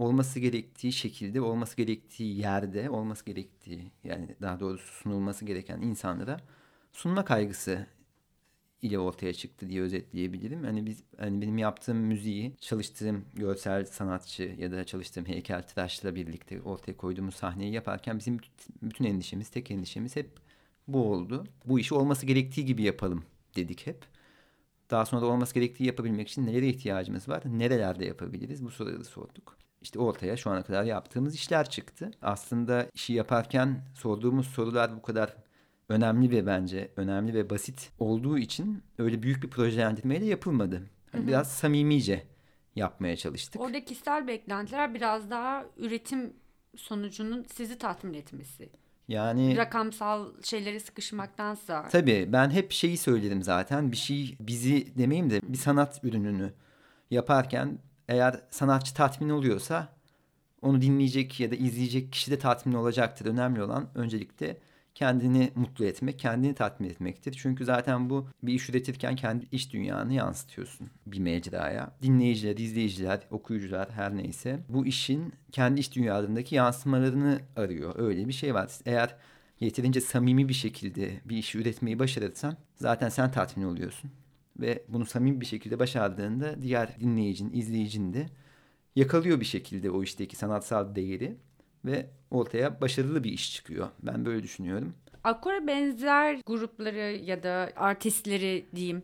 olması 0.00 0.40
gerektiği 0.40 0.92
şekilde, 0.92 1.40
olması 1.40 1.76
gerektiği 1.76 2.38
yerde, 2.38 2.90
olması 2.90 3.24
gerektiği 3.24 3.92
yani 4.04 4.36
daha 4.42 4.60
doğrusu 4.60 4.92
sunulması 4.92 5.44
gereken 5.44 5.80
insanlara 5.80 6.40
sunma 6.92 7.24
kaygısı 7.24 7.86
ile 8.82 8.98
ortaya 8.98 9.32
çıktı 9.32 9.68
diye 9.68 9.82
özetleyebilirim. 9.82 10.64
Hani 10.64 10.86
biz 10.86 11.02
hani 11.18 11.42
benim 11.42 11.58
yaptığım 11.58 11.96
müziği 11.96 12.56
çalıştığım 12.60 13.24
görsel 13.34 13.84
sanatçı 13.84 14.54
ya 14.58 14.72
da 14.72 14.84
çalıştığım 14.84 15.26
heykel 15.26 15.62
tıraşla 15.62 16.14
birlikte 16.14 16.62
ortaya 16.62 16.96
koyduğumuz 16.96 17.34
sahneyi 17.34 17.72
yaparken 17.72 18.18
bizim 18.18 18.38
bütün 18.82 19.04
endişemiz, 19.04 19.48
tek 19.48 19.70
endişemiz 19.70 20.16
hep 20.16 20.30
bu 20.88 21.12
oldu. 21.12 21.44
Bu 21.64 21.78
işi 21.80 21.94
olması 21.94 22.26
gerektiği 22.26 22.64
gibi 22.64 22.82
yapalım 22.82 23.24
dedik 23.56 23.86
hep. 23.86 24.04
Daha 24.90 25.06
sonra 25.06 25.22
da 25.22 25.26
olması 25.26 25.54
gerektiği 25.54 25.84
yapabilmek 25.84 26.28
için 26.28 26.46
nelere 26.46 26.68
ihtiyacımız 26.68 27.28
var? 27.28 27.42
Nerelerde 27.46 28.04
yapabiliriz? 28.04 28.64
Bu 28.64 28.70
soruları 28.70 29.04
sorduk 29.04 29.60
işte 29.80 29.98
ortaya 29.98 30.36
şu 30.36 30.50
ana 30.50 30.62
kadar 30.62 30.84
yaptığımız 30.84 31.34
işler 31.34 31.70
çıktı. 31.70 32.10
Aslında 32.22 32.86
işi 32.94 33.12
yaparken 33.12 33.84
sorduğumuz 33.94 34.46
sorular 34.46 34.96
bu 34.96 35.02
kadar 35.02 35.36
önemli 35.88 36.30
ve 36.30 36.46
bence 36.46 36.90
önemli 36.96 37.34
ve 37.34 37.50
basit 37.50 37.90
olduğu 37.98 38.38
için 38.38 38.82
öyle 38.98 39.22
büyük 39.22 39.42
bir 39.42 39.50
projelendirmeyle 39.50 40.26
yapılmadı. 40.26 40.82
Yani 41.14 41.26
biraz 41.26 41.52
samimice 41.52 42.26
yapmaya 42.76 43.16
çalıştık. 43.16 43.62
Orada 43.62 43.84
kişisel 43.84 44.26
beklentiler 44.26 44.94
biraz 44.94 45.30
daha 45.30 45.64
üretim 45.76 46.32
sonucunun 46.76 47.46
sizi 47.54 47.78
tatmin 47.78 48.14
etmesi. 48.14 48.70
Yani 49.08 49.56
rakamsal 49.56 50.26
şeyleri 50.42 50.80
sıkışmaktansa. 50.80 51.88
Tabii 51.88 52.28
ben 52.32 52.50
hep 52.50 52.72
şeyi 52.72 52.96
söylerim 52.98 53.42
zaten. 53.42 53.92
Bir 53.92 53.96
şey 53.96 54.36
bizi 54.40 54.98
demeyeyim 54.98 55.30
de 55.30 55.40
bir 55.42 55.58
sanat 55.58 56.04
ürününü 56.04 56.52
yaparken 57.10 57.78
eğer 58.10 58.40
sanatçı 58.50 58.94
tatmin 58.94 59.30
oluyorsa 59.30 59.88
onu 60.62 60.82
dinleyecek 60.82 61.40
ya 61.40 61.50
da 61.50 61.54
izleyecek 61.54 62.12
kişi 62.12 62.30
de 62.30 62.38
tatmin 62.38 62.74
olacaktır. 62.74 63.26
Önemli 63.26 63.62
olan 63.62 63.88
öncelikle 63.94 64.56
kendini 64.94 65.50
mutlu 65.54 65.84
etmek, 65.84 66.18
kendini 66.18 66.54
tatmin 66.54 66.88
etmektir. 66.88 67.36
Çünkü 67.42 67.64
zaten 67.64 68.10
bu 68.10 68.28
bir 68.42 68.54
iş 68.54 68.70
üretirken 68.70 69.16
kendi 69.16 69.46
iş 69.52 69.72
dünyanı 69.72 70.12
yansıtıyorsun 70.12 70.90
bir 71.06 71.18
mecraya. 71.18 71.92
Dinleyiciler, 72.02 72.56
izleyiciler, 72.56 73.20
okuyucular 73.30 73.90
her 73.90 74.16
neyse 74.16 74.60
bu 74.68 74.86
işin 74.86 75.32
kendi 75.52 75.80
iş 75.80 75.94
dünyalarındaki 75.94 76.54
yansımalarını 76.54 77.40
arıyor. 77.56 77.94
Öyle 77.98 78.28
bir 78.28 78.32
şey 78.32 78.54
var. 78.54 78.70
Eğer 78.86 79.16
yeterince 79.60 80.00
samimi 80.00 80.48
bir 80.48 80.54
şekilde 80.54 81.10
bir 81.24 81.36
işi 81.36 81.58
üretmeyi 81.58 81.98
başarırsan 81.98 82.56
zaten 82.76 83.08
sen 83.08 83.30
tatmin 83.30 83.64
oluyorsun. 83.64 84.10
Ve 84.58 84.84
bunu 84.88 85.06
samimi 85.06 85.40
bir 85.40 85.46
şekilde 85.46 85.78
başardığında 85.78 86.62
diğer 86.62 87.00
dinleyicin, 87.00 87.52
izleyicin 87.52 88.12
de 88.12 88.26
yakalıyor 88.96 89.40
bir 89.40 89.44
şekilde 89.44 89.90
o 89.90 90.02
işteki 90.02 90.36
sanatsal 90.36 90.94
değeri 90.94 91.36
ve 91.84 92.06
ortaya 92.30 92.80
başarılı 92.80 93.24
bir 93.24 93.32
iş 93.32 93.54
çıkıyor. 93.54 93.88
Ben 94.02 94.24
böyle 94.24 94.42
düşünüyorum. 94.42 94.94
Akora 95.24 95.66
benzer 95.66 96.40
grupları 96.46 97.20
ya 97.24 97.42
da 97.42 97.72
artistleri 97.76 98.66
diyeyim 98.74 99.02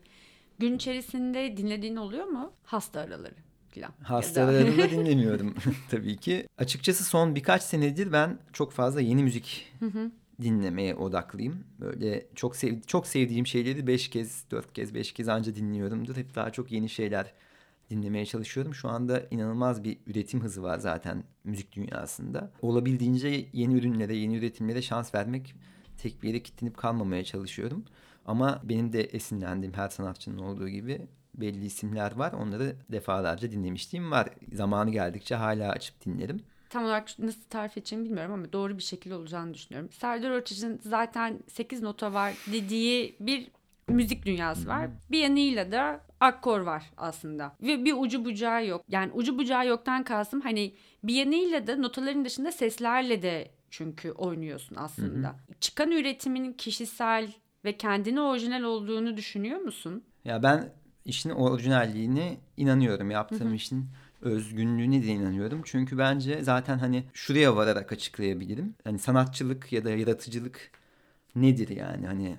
gün 0.59 0.77
içerisinde 0.77 1.57
dinlediğin 1.57 1.97
oluyor 1.97 2.25
mu? 2.25 2.53
Hasta 2.65 3.01
araları 3.01 3.35
falan. 3.75 3.91
Hasta 4.03 4.45
aralarında 4.45 4.91
dinlemiyorum 4.91 5.55
tabii 5.91 6.17
ki. 6.17 6.47
Açıkçası 6.59 7.05
son 7.05 7.35
birkaç 7.35 7.63
senedir 7.63 8.13
ben 8.13 8.39
çok 8.53 8.73
fazla 8.73 9.01
yeni 9.01 9.23
müzik 9.23 9.73
dinlemeye 10.43 10.95
odaklıyım. 10.95 11.65
Böyle 11.81 12.27
çok 12.35 12.57
sev 12.57 12.81
çok 12.87 13.07
sevdiğim 13.07 13.47
şeyleri 13.47 13.87
beş 13.87 14.09
kez, 14.09 14.45
dört 14.51 14.73
kez, 14.73 14.95
beş 14.95 15.13
kez 15.13 15.29
anca 15.29 15.55
dinliyorumdur. 15.55 16.17
Hep 16.17 16.35
daha 16.35 16.51
çok 16.51 16.73
yeni 16.73 16.89
şeyler 16.89 17.33
dinlemeye 17.91 18.27
çalışıyorum. 18.27 18.75
Şu 18.75 18.89
anda 18.89 19.23
inanılmaz 19.31 19.85
bir 19.85 19.99
üretim 20.07 20.41
hızı 20.41 20.63
var 20.63 20.79
zaten 20.79 21.25
müzik 21.45 21.73
dünyasında. 21.73 22.53
Olabildiğince 22.63 23.49
yeni 23.53 23.75
ürünlere, 23.75 24.17
yeni 24.17 24.37
üretimlere 24.37 24.83
şans 24.83 25.15
vermek, 25.15 25.55
tek 25.99 26.23
bir 26.23 26.29
yere 26.29 26.43
kilitlenip 26.43 26.77
kalmamaya 26.77 27.25
çalışıyorum. 27.25 27.85
Ama 28.27 28.61
benim 28.65 28.93
de 28.93 29.03
esinlendiğim 29.03 29.75
her 29.75 29.89
sanatçının 29.89 30.39
olduğu 30.39 30.69
gibi 30.69 31.07
belli 31.35 31.65
isimler 31.65 32.13
var. 32.13 32.33
Onları 32.33 32.77
defalarca 32.93 33.51
dinlemişliğim 33.51 34.11
var. 34.11 34.29
Zamanı 34.53 34.91
geldikçe 34.91 35.35
hala 35.35 35.71
açıp 35.71 36.05
dinlerim 36.05 36.41
tam 36.71 36.85
olarak 36.85 37.19
nasıl 37.19 37.43
tarif 37.51 37.79
edeceğimi 37.79 38.07
bilmiyorum 38.07 38.33
ama 38.33 38.53
doğru 38.53 38.79
bir 38.79 38.83
şekilde 38.83 39.15
olacağını 39.15 39.55
düşünüyorum. 39.55 39.91
Serdar 39.93 40.31
Ortaç'ın 40.31 40.81
zaten 40.83 41.39
8 41.49 41.83
nota 41.83 42.13
var 42.13 42.35
dediği 42.53 43.17
bir 43.21 43.49
müzik 43.89 44.27
dünyası 44.27 44.69
var. 44.69 44.91
Bir 45.11 45.19
yanıyla 45.19 45.73
da 45.73 46.01
akkor 46.21 46.61
var 46.61 46.83
aslında. 46.97 47.57
Ve 47.63 47.85
bir 47.85 47.95
ucu 47.99 48.25
bucağı 48.25 48.67
yok. 48.67 48.85
Yani 48.89 49.13
ucu 49.13 49.39
bucağı 49.39 49.67
yoktan 49.67 50.05
kalsın 50.05 50.41
hani 50.41 50.75
bir 51.03 51.15
yanıyla 51.15 51.67
da 51.67 51.77
notaların 51.77 52.25
dışında 52.25 52.53
seslerle 52.53 53.23
de 53.23 53.51
çünkü 53.71 54.11
oynuyorsun 54.11 54.77
aslında. 54.77 55.29
Hı 55.29 55.33
hı. 55.33 55.55
Çıkan 55.61 55.91
üretimin 55.91 56.53
kişisel 56.53 57.33
ve 57.65 57.77
kendine 57.77 58.21
orijinal 58.21 58.63
olduğunu 58.63 59.17
düşünüyor 59.17 59.61
musun? 59.61 60.05
Ya 60.25 60.43
ben 60.43 60.73
işin 61.05 61.31
orijinalliğine 61.31 62.37
inanıyorum. 62.57 63.11
Yaptığım 63.11 63.49
hı 63.49 63.51
hı. 63.51 63.55
işin 63.55 63.87
özgünlüğüne 64.23 65.03
de 65.03 65.07
inanıyorum. 65.07 65.63
Çünkü 65.65 65.99
bence 65.99 66.43
zaten 66.43 66.79
hani 66.79 67.05
şuraya 67.13 67.57
vararak 67.57 67.93
açıklayabilirim. 67.93 68.75
Hani 68.85 68.99
sanatçılık 68.99 69.73
ya 69.73 69.85
da 69.85 69.91
yaratıcılık 69.91 70.71
nedir 71.37 71.69
yani? 71.69 72.07
Hani 72.07 72.37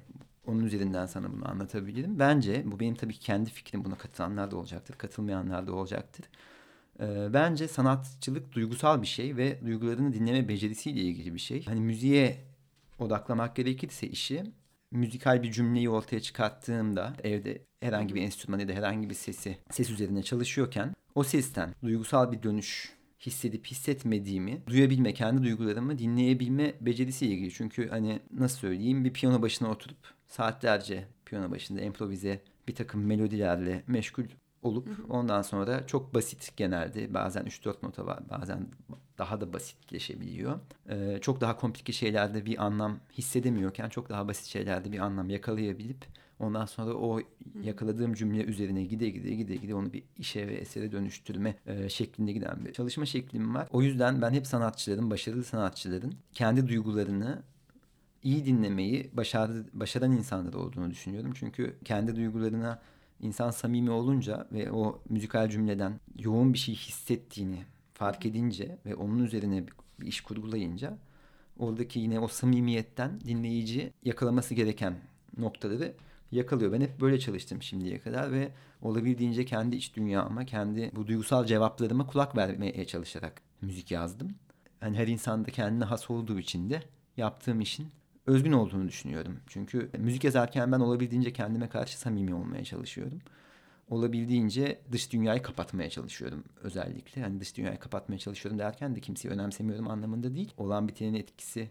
onun 0.48 0.65
üzerinden 0.65 1.05
sana 1.05 1.34
bunu 1.34 1.51
anlatabilirim. 1.51 2.19
Bence 2.19 2.63
bu 2.65 2.79
benim 2.79 2.96
tabii 2.96 3.13
kendi 3.13 3.50
fikrim. 3.50 3.86
Buna 3.86 3.96
katılanlar 3.96 4.51
da 4.51 4.57
olacaktır, 4.57 4.96
katılmayanlar 4.98 5.67
da 5.67 5.74
olacaktır. 5.74 6.25
Ee, 7.00 7.34
bence 7.34 7.67
sanatçılık 7.67 8.53
duygusal 8.53 9.01
bir 9.01 9.07
şey 9.07 9.38
ve 9.38 9.62
duygularını 9.65 10.13
dinleme 10.13 10.48
becerisiyle 10.48 11.01
ilgili 11.01 11.34
bir 11.34 11.39
şey. 11.39 11.65
Hani 11.65 11.81
müziğe 11.81 12.38
odaklamak 13.00 13.55
gerekirse 13.55 14.07
işi 14.07 14.43
müzikal 14.91 15.43
bir 15.43 15.51
cümleyi 15.51 15.89
ortaya 15.89 16.19
çıkarttığımda 16.19 17.13
evde 17.24 17.62
herhangi 17.79 18.15
bir 18.15 18.22
enstrüman 18.22 18.60
ya 18.60 18.67
da 18.67 18.74
herhangi 18.74 19.10
bir 19.10 19.15
sesi 19.15 19.57
ses 19.72 19.89
üzerine 19.89 20.24
çalışıyorken 20.24 20.96
o 21.17 21.24
sesten 21.24 21.75
duygusal 21.83 22.31
bir 22.31 22.43
dönüş 22.43 22.93
hissedip 23.19 23.65
hissetmediğimi 23.65 24.62
duyabilme, 24.67 25.13
kendi 25.13 25.43
duygularımı 25.43 25.97
dinleyebilme 25.97 26.74
becerisiyle 26.81 27.33
ilgili. 27.33 27.51
Çünkü 27.51 27.89
hani 27.89 28.19
nasıl 28.33 28.57
söyleyeyim 28.57 29.05
bir 29.05 29.13
piyano 29.13 29.41
başına 29.41 29.71
oturup 29.71 29.97
saatlerce 30.27 31.07
piyano 31.25 31.51
başında 31.51 31.81
improvize 31.81 32.41
bir 32.67 32.75
takım 32.75 33.05
melodilerle 33.05 33.83
meşgul 33.88 34.24
olup 34.62 34.89
ondan 35.09 35.41
sonra 35.41 35.88
çok 35.88 36.13
basit 36.13 36.57
genelde 36.57 37.13
bazen 37.13 37.45
3-4 37.45 37.86
nota 37.86 38.05
var 38.05 38.19
bazen 38.29 38.67
daha 39.17 39.41
da 39.41 39.53
basitleşebiliyor. 39.53 40.59
Ee, 40.89 41.17
çok 41.21 41.41
daha 41.41 41.57
komplike 41.57 41.93
şeylerde 41.93 42.45
bir 42.45 42.65
anlam 42.65 43.00
hissedemiyorken 43.13 43.89
çok 43.89 44.09
daha 44.09 44.27
basit 44.27 44.45
şeylerde 44.45 44.91
bir 44.91 45.00
anlam 45.00 45.29
yakalayabilip 45.29 46.05
ondan 46.39 46.65
sonra 46.65 46.94
o 46.94 47.20
yakaladığım 47.63 48.13
cümle 48.13 48.44
üzerine 48.44 48.84
gide 48.84 49.10
gide 49.10 49.36
gide 49.36 49.56
gide 49.56 49.75
onu 49.75 49.94
bir 49.94 50.03
işe 50.17 50.48
ve 50.48 50.53
esere 50.53 50.91
dönüştürme 50.91 51.56
e, 51.65 51.89
şeklinde 51.89 52.32
giden 52.32 52.65
bir 52.65 52.74
çalışma 52.74 53.06
şeklim 53.06 53.56
var. 53.56 53.67
O 53.72 53.82
yüzden 53.82 54.22
ben 54.22 54.32
hep 54.32 54.48
sanatçıların, 54.48 55.10
başarılı 55.10 55.44
sanatçıların 55.44 56.13
kendi 56.34 56.67
duygularını 56.67 57.44
iyi 58.24 58.46
dinlemeyi 58.46 59.10
başardı, 59.13 59.65
başaran 59.74 60.12
insanlar 60.12 60.53
olduğunu 60.53 60.91
düşünüyorum. 60.91 61.34
Çünkü 61.36 61.75
kendi 61.86 62.15
duygularına 62.15 62.82
insan 63.20 63.51
samimi 63.51 63.91
olunca 63.91 64.48
ve 64.51 64.72
o 64.72 65.01
müzikal 65.10 65.50
cümleden 65.50 66.00
yoğun 66.20 66.53
bir 66.53 66.58
şey 66.58 66.75
hissettiğini 66.75 67.65
fark 67.94 68.25
edince 68.25 68.77
ve 68.86 68.96
onun 68.96 69.24
üzerine 69.24 69.63
bir 70.00 70.08
iş 70.08 70.22
kurgulayınca 70.22 70.98
oradaki 71.60 72.00
yine 72.00 72.20
o 72.20 72.27
samimiyetten 72.27 73.22
dinleyici 73.22 73.94
yakalaması 74.03 74.53
gereken 74.53 74.96
noktaları 75.38 75.94
yakalıyor. 76.31 76.72
Ben 76.72 76.81
hep 76.81 77.01
böyle 77.01 77.19
çalıştım 77.19 77.62
şimdiye 77.62 78.00
kadar 78.00 78.31
ve 78.31 78.51
olabildiğince 78.81 79.46
kendi 79.46 79.75
iç 79.75 79.96
dünyama, 79.96 80.46
kendi 80.46 80.91
bu 80.96 81.07
duygusal 81.07 81.46
cevaplarıma 81.46 82.07
kulak 82.07 82.38
vermeye 82.38 82.86
çalışarak 82.86 83.41
müzik 83.62 83.91
yazdım. 83.91 84.36
Yani 84.81 84.98
her 84.98 85.07
insanda 85.07 85.51
kendine 85.51 85.84
has 85.86 86.10
olduğu 86.10 86.39
için 86.39 86.69
de 86.69 86.81
yaptığım 87.17 87.62
işin 87.62 87.88
özgün 88.27 88.51
olduğunu 88.51 88.88
düşünüyorum. 88.88 89.39
Çünkü 89.48 89.89
müzik 89.98 90.24
yazarken 90.24 90.72
ben 90.72 90.79
olabildiğince 90.79 91.34
kendime 91.34 91.69
karşı 91.69 92.00
samimi 92.00 92.36
olmaya 92.36 92.63
çalışıyorum. 92.63 93.19
Olabildiğince 93.89 94.81
dış 94.91 95.13
dünyayı 95.13 95.41
kapatmaya 95.41 95.89
çalışıyorum 95.89 96.43
özellikle. 96.62 97.22
Hani 97.22 97.39
dış 97.39 97.57
dünyayı 97.57 97.79
kapatmaya 97.79 98.19
çalışıyorum 98.19 98.60
derken 98.60 98.96
de 98.96 99.00
kimseyi 99.00 99.31
önemsemiyorum 99.31 99.88
anlamında 99.88 100.36
değil. 100.36 100.53
Olan 100.57 100.88
bitenin 100.88 101.13
etkisi 101.13 101.69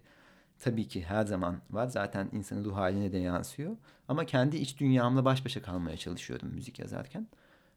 tabii 0.61 0.89
ki 0.89 1.03
her 1.05 1.25
zaman 1.27 1.57
var. 1.71 1.87
Zaten 1.87 2.29
insanın 2.33 2.65
ruh 2.65 2.77
haline 2.77 3.13
de 3.13 3.19
yansıyor. 3.19 3.77
Ama 4.09 4.27
kendi 4.27 4.57
iç 4.57 4.81
dünyamla 4.81 5.25
baş 5.25 5.45
başa 5.45 5.63
kalmaya 5.63 5.97
çalışıyorum 5.97 6.49
müzik 6.55 6.79
yazarken. 6.79 7.27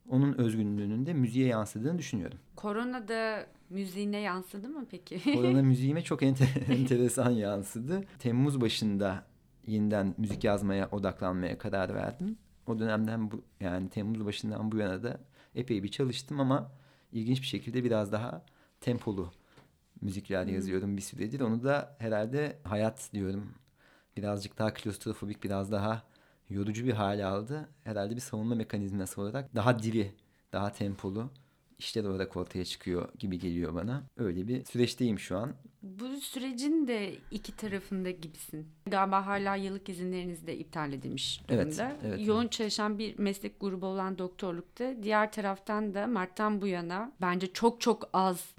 Onun 0.09 0.33
özgünlüğünün 0.33 1.05
de 1.05 1.13
müziğe 1.13 1.47
yansıdığını 1.47 1.97
düşünüyorum. 1.97 2.37
Korona 2.55 3.07
da 3.07 3.45
müziğine 3.69 4.19
yansıdı 4.19 4.69
mı 4.69 4.85
peki? 4.91 5.33
Korona 5.33 5.61
müziğime 5.61 6.01
çok 6.03 6.21
enter- 6.21 6.73
enteresan 6.79 7.31
yansıdı. 7.31 8.03
Temmuz 8.19 8.61
başında 8.61 9.23
yeniden 9.67 10.15
müzik 10.17 10.43
yazmaya 10.43 10.89
odaklanmaya 10.91 11.57
karar 11.57 11.95
verdim. 11.95 12.37
O 12.67 12.79
dönemden 12.79 13.31
bu 13.31 13.41
yani 13.59 13.89
Temmuz 13.89 14.25
başından 14.25 14.71
bu 14.71 14.77
yana 14.77 15.03
da 15.03 15.19
epey 15.55 15.83
bir 15.83 15.91
çalıştım 15.91 16.39
ama 16.39 16.71
ilginç 17.11 17.41
bir 17.41 17.47
şekilde 17.47 17.83
biraz 17.83 18.11
daha 18.11 18.41
tempolu 18.81 19.31
müzikler 20.01 20.47
yazıyorum 20.47 20.97
bir 20.97 21.01
süredir. 21.01 21.39
Onu 21.39 21.63
da 21.63 21.95
herhalde 21.99 22.59
hayat 22.63 23.09
diyorum. 23.13 23.53
Birazcık 24.17 24.57
daha 24.57 24.73
klostrofobik, 24.73 25.43
biraz 25.43 25.71
daha 25.71 26.03
yorucu 26.49 26.85
bir 26.85 26.93
hale 26.93 27.25
aldı. 27.25 27.69
Herhalde 27.83 28.15
bir 28.15 28.21
savunma 28.21 28.55
mekanizması 28.55 29.21
olarak 29.21 29.55
daha 29.55 29.79
diri, 29.83 30.11
daha 30.53 30.71
tempolu 30.71 31.29
işler 31.79 32.03
olarak 32.03 32.37
ortaya 32.37 32.65
çıkıyor 32.65 33.09
gibi 33.19 33.39
geliyor 33.39 33.73
bana. 33.73 34.03
Öyle 34.17 34.47
bir 34.47 34.65
süreçteyim 34.65 35.19
şu 35.19 35.37
an. 35.37 35.53
Bu 35.81 36.07
sürecin 36.07 36.87
de 36.87 37.15
iki 37.31 37.55
tarafında 37.55 38.11
gibisin. 38.11 38.67
Galiba 38.85 39.25
hala 39.25 39.55
yıllık 39.55 39.89
izinleriniz 39.89 40.47
de 40.47 40.57
iptal 40.57 40.93
edilmiş 40.93 41.41
durumda. 41.49 41.63
Evet, 41.63 41.99
evet, 42.03 42.27
Yoğun 42.27 42.41
evet. 42.41 42.51
çalışan 42.51 42.99
bir 42.99 43.19
meslek 43.19 43.59
grubu 43.59 43.85
olan 43.85 44.17
doktorlukta. 44.17 45.03
Diğer 45.03 45.31
taraftan 45.31 45.93
da 45.93 46.07
Mart'tan 46.07 46.61
bu 46.61 46.67
yana 46.67 47.11
bence 47.21 47.53
çok 47.53 47.81
çok 47.81 48.09
az 48.13 48.53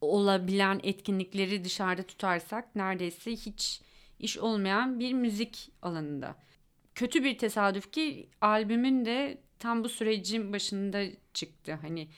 olabilen 0.00 0.80
etkinlikleri 0.82 1.64
dışarıda 1.64 2.02
tutarsak 2.02 2.76
neredeyse 2.76 3.30
hiç 3.30 3.80
iş 4.18 4.38
olmayan 4.38 5.00
bir 5.00 5.12
müzik 5.12 5.70
alanında. 5.82 6.36
Kötü 6.94 7.24
bir 7.24 7.38
tesadüf 7.38 7.92
ki 7.92 8.28
albümün 8.40 9.04
de 9.04 9.38
tam 9.58 9.84
bu 9.84 9.88
sürecin 9.88 10.52
başında 10.52 11.04
çıktı. 11.34 11.78
Hani 11.82 12.08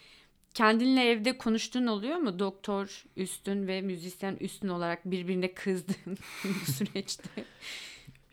kendinle 0.54 1.04
evde 1.04 1.38
konuştuğun 1.38 1.86
oluyor 1.86 2.16
mu? 2.16 2.38
Doktor 2.38 3.04
üstün 3.16 3.66
ve 3.66 3.80
müzisyen 3.80 4.36
üstün 4.40 4.68
olarak 4.68 5.04
birbirine 5.04 5.54
kızdığın 5.54 6.18
bu 6.44 6.72
süreçte. 6.72 7.44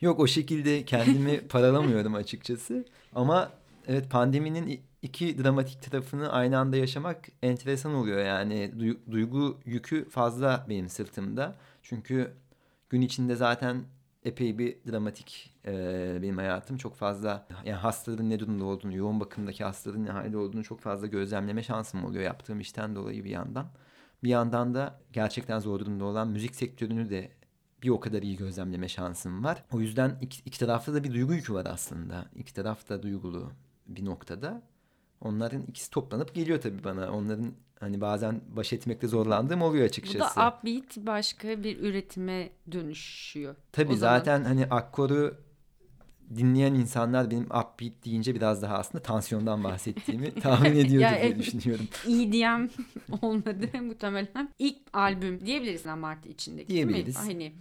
Yok 0.01 0.19
o 0.19 0.27
şekilde 0.27 0.85
kendimi 0.85 1.47
paralamıyorum 1.47 2.15
açıkçası. 2.15 2.85
Ama 3.15 3.51
evet 3.88 4.12
pandeminin 4.12 4.82
iki 5.01 5.44
dramatik 5.44 5.82
tarafını 5.82 6.32
aynı 6.32 6.58
anda 6.60 6.77
yaşamak 6.77 7.27
enteresan 7.44 7.94
oluyor. 7.94 8.25
Yani 8.25 8.72
duygu 9.12 9.60
yükü 9.65 10.10
fazla 10.10 10.65
benim 10.70 10.89
sırtımda. 10.89 11.56
Çünkü 11.84 12.34
gün 12.89 13.01
içinde 13.01 13.36
zaten 13.36 13.84
epey 14.24 14.58
bir 14.58 14.77
dramatik 14.92 15.54
e, 15.65 15.74
benim 16.22 16.38
hayatım. 16.38 16.77
Çok 16.77 16.96
fazla 16.96 17.48
yani 17.65 17.77
hastaların 17.77 18.30
ne 18.30 18.39
durumda 18.39 18.65
olduğunu, 18.65 18.96
yoğun 18.96 19.20
bakımdaki 19.20 19.63
hastaların 19.63 20.06
ne 20.06 20.12
halde 20.12 20.38
olduğunu 20.38 20.63
çok 20.63 20.80
fazla 20.82 21.08
gözlemleme 21.08 21.63
şansım 21.63 22.06
oluyor 22.06 22.24
yaptığım 22.24 22.60
işten 22.60 22.96
dolayı 22.96 23.24
bir 23.24 23.30
yandan. 23.30 23.68
Bir 24.24 24.30
yandan 24.30 24.74
da 24.74 25.00
gerçekten 25.13 25.60
zor 25.60 25.80
durumda 25.80 26.06
olan 26.06 26.27
müzik 26.27 26.56
sektörünü 26.56 27.10
de 27.10 27.32
bir 27.84 27.89
o 27.89 28.00
kadar 28.00 28.22
iyi 28.22 28.38
gözlemleme 28.38 28.88
şansım 28.88 29.44
var. 29.44 29.63
O 29.72 29.80
yüzden 29.80 30.18
iki, 30.22 30.42
iki 30.46 30.60
tarafta 30.60 30.94
da 30.94 31.04
bir 31.04 31.13
duygu 31.13 31.34
yükü 31.34 31.54
var 31.54 31.65
aslında. 31.70 32.25
İki 32.36 32.54
taraf 32.54 32.89
da 32.89 33.04
duygulu 33.04 33.51
bir 33.88 34.06
noktada. 34.06 34.62
Onların 35.22 35.63
ikisi 35.70 35.89
toplanıp 35.92 36.36
geliyor 36.36 36.62
tabii 36.62 36.84
bana. 36.84 37.12
Onların 37.12 37.54
hani 37.80 38.01
bazen 38.01 38.42
baş 38.56 38.74
etmekte 38.74 39.08
zorlandığım 39.08 39.62
oluyor 39.62 39.86
açıkçası. 39.86 40.36
Bu 40.36 40.42
da 40.42 40.50
upbeat 40.50 40.98
başka 40.98 41.63
bir 41.63 41.80
üretime 41.80 42.50
dönüşüyor. 42.72 43.56
Tabii 43.72 43.94
o 43.94 43.96
zaman. 43.96 44.18
zaten 44.18 44.44
hani 44.44 44.65
akkoru 44.65 45.38
dinleyen 46.36 46.74
insanlar 46.74 47.32
benim 47.32 47.46
upbeat 47.46 48.06
deyince 48.06 48.36
biraz 48.36 48.62
daha 48.62 48.77
aslında 48.77 49.04
tansiyondan 49.04 49.63
bahsettiğimi 49.63 50.36
tahmin 50.42 50.75
ediyordur 50.75 51.15
Ya, 51.15 51.22
diye 51.22 51.39
düşünüyorum. 51.39 51.88
EDM 52.08 52.68
olmadı 53.25 53.82
muhtemelen. 53.82 54.50
İlk 54.60 54.77
albüm 54.94 55.46
diyebiliriz 55.46 55.86
ama 55.86 55.96
Martı 55.96 56.30
içindeki 56.30 56.70
değil 56.70 56.86
mi? 56.86 56.94
Diyebiliriz. 56.94 57.18
Hani 57.18 57.54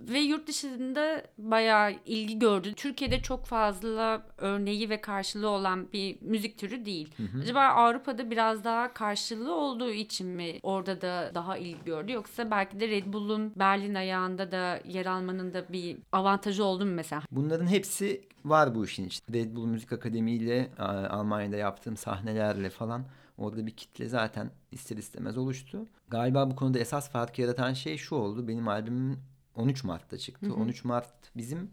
ve 0.00 0.18
yurt 0.18 0.48
dışında 0.48 1.22
bayağı 1.38 1.92
ilgi 2.06 2.38
gördü. 2.38 2.74
Türkiye'de 2.74 3.22
çok 3.22 3.46
fazla 3.46 4.26
örneği 4.38 4.90
ve 4.90 5.00
karşılığı 5.00 5.48
olan 5.48 5.92
bir 5.92 6.18
müzik 6.20 6.58
türü 6.58 6.84
değil. 6.84 7.14
Acaba 7.42 7.60
Avrupa'da 7.60 8.30
biraz 8.30 8.64
daha 8.64 8.94
karşılığı 8.94 9.54
olduğu 9.54 9.90
için 9.90 10.26
mi 10.26 10.58
orada 10.62 11.00
da 11.00 11.30
daha 11.34 11.56
ilgi 11.56 11.84
gördü? 11.84 12.12
Yoksa 12.12 12.50
belki 12.50 12.80
de 12.80 12.88
Red 12.88 13.12
Bull'un 13.12 13.52
Berlin 13.56 13.94
ayağında 13.94 14.52
da 14.52 14.80
yer 14.84 15.06
almanın 15.06 15.54
da 15.54 15.72
bir 15.72 15.96
avantajı 16.12 16.64
oldu 16.64 16.86
mu 16.86 16.92
mesela? 16.92 17.22
Bunların 17.30 17.66
hepsi 17.66 18.24
var 18.44 18.74
bu 18.74 18.84
işin 18.84 19.04
içinde. 19.04 19.38
Red 19.38 19.56
Bull 19.56 19.66
Müzik 19.66 19.92
Akademi 19.92 20.32
ile 20.32 20.70
Almanya'da 21.10 21.56
yaptığım 21.56 21.96
sahnelerle 21.96 22.70
falan 22.70 23.04
orada 23.38 23.66
bir 23.66 23.76
kitle 23.76 24.08
zaten 24.08 24.50
ister 24.72 24.96
istemez 24.96 25.38
oluştu. 25.38 25.86
Galiba 26.08 26.50
bu 26.50 26.56
konuda 26.56 26.78
esas 26.78 27.10
fark 27.10 27.38
yaratan 27.38 27.72
şey 27.72 27.96
şu 27.96 28.14
oldu. 28.14 28.48
Benim 28.48 28.68
albümüm 28.68 29.18
13 29.56 29.84
Mart'ta 29.84 30.18
çıktı. 30.18 30.54
13 30.54 30.84
Mart 30.84 31.08
bizim 31.36 31.70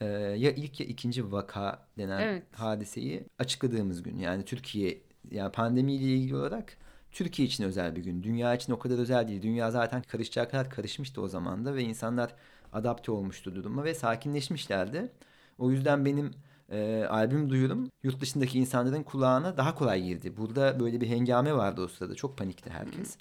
e, 0.00 0.04
ya 0.06 0.52
ilk 0.52 0.80
ya 0.80 0.86
ikinci 0.86 1.32
vaka 1.32 1.86
denen 1.98 2.20
Evet. 2.20 2.42
hadiseyi 2.52 3.24
açıkladığımız 3.38 4.02
gün. 4.02 4.18
Yani 4.18 4.44
Türkiye 4.44 5.00
yani 5.30 5.52
pandemiyle 5.52 6.04
ilgili 6.04 6.36
olarak 6.36 6.76
Türkiye 7.12 7.48
için 7.48 7.64
özel 7.64 7.96
bir 7.96 8.04
gün. 8.04 8.22
Dünya 8.22 8.54
için 8.54 8.72
o 8.72 8.78
kadar 8.78 8.98
özel 8.98 9.28
değil. 9.28 9.42
Dünya 9.42 9.70
zaten 9.70 10.02
karışacağı 10.02 10.48
kadar 10.48 10.70
karışmıştı 10.70 11.22
o 11.22 11.28
zaman 11.28 11.64
da 11.64 11.74
ve 11.74 11.82
insanlar 11.82 12.34
adapte 12.72 13.12
olmuştu 13.12 13.54
duruma 13.54 13.84
ve 13.84 13.94
sakinleşmişlerdi. 13.94 15.12
O 15.58 15.70
yüzden 15.70 16.04
benim 16.04 16.30
e, 16.70 17.04
albüm 17.10 17.50
duyurum 17.50 17.90
yurt 18.02 18.20
dışındaki 18.20 18.58
insanların 18.58 19.02
kulağına 19.02 19.56
daha 19.56 19.74
kolay 19.74 20.02
girdi. 20.02 20.36
Burada 20.36 20.80
böyle 20.80 21.00
bir 21.00 21.08
hengame 21.08 21.54
vardı 21.54 21.82
o 21.82 21.88
sırada. 21.88 22.14
Çok 22.14 22.38
panikti 22.38 22.70
herkes. 22.70 23.16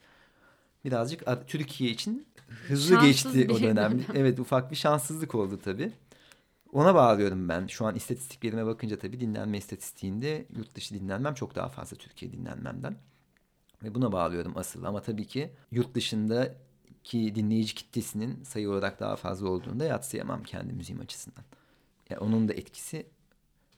Birazcık 0.85 1.23
Türkiye 1.47 1.89
için 1.89 2.27
hızlı 2.67 2.95
Şanssız 2.95 3.33
geçti 3.33 3.47
o 3.53 3.59
dönem. 3.59 3.75
dönem. 3.75 4.05
Evet 4.15 4.39
ufak 4.39 4.71
bir 4.71 4.75
şanssızlık 4.75 5.35
oldu 5.35 5.59
tabii. 5.63 5.91
Ona 6.73 6.95
bağlıyorum 6.95 7.49
ben. 7.49 7.67
Şu 7.67 7.85
an 7.85 7.95
istatistiklerime 7.95 8.65
bakınca 8.65 8.99
tabii 8.99 9.19
dinlenme 9.19 9.57
istatistiğinde 9.57 10.45
yurt 10.57 10.75
dışı 10.75 10.95
dinlenmem 10.95 11.33
çok 11.33 11.55
daha 11.55 11.69
fazla 11.69 11.97
Türkiye 11.97 12.31
dinlenmemden. 12.31 12.95
Ve 13.83 13.95
buna 13.95 14.11
bağlıyorum 14.11 14.53
asıl. 14.57 14.83
Ama 14.83 15.01
tabii 15.01 15.27
ki 15.27 15.51
yurt 15.71 15.95
dışındaki 15.95 17.35
dinleyici 17.35 17.75
kitlesinin 17.75 18.43
sayı 18.43 18.69
olarak 18.69 18.99
daha 18.99 19.15
fazla 19.15 19.49
olduğunu 19.49 19.79
da 19.79 19.85
yatsıyamam 19.85 20.43
kendi 20.43 20.73
müziğim 20.73 21.01
açısından. 21.01 21.43
Yani 22.09 22.19
onun 22.19 22.47
da 22.47 22.53
etkisi 22.53 23.05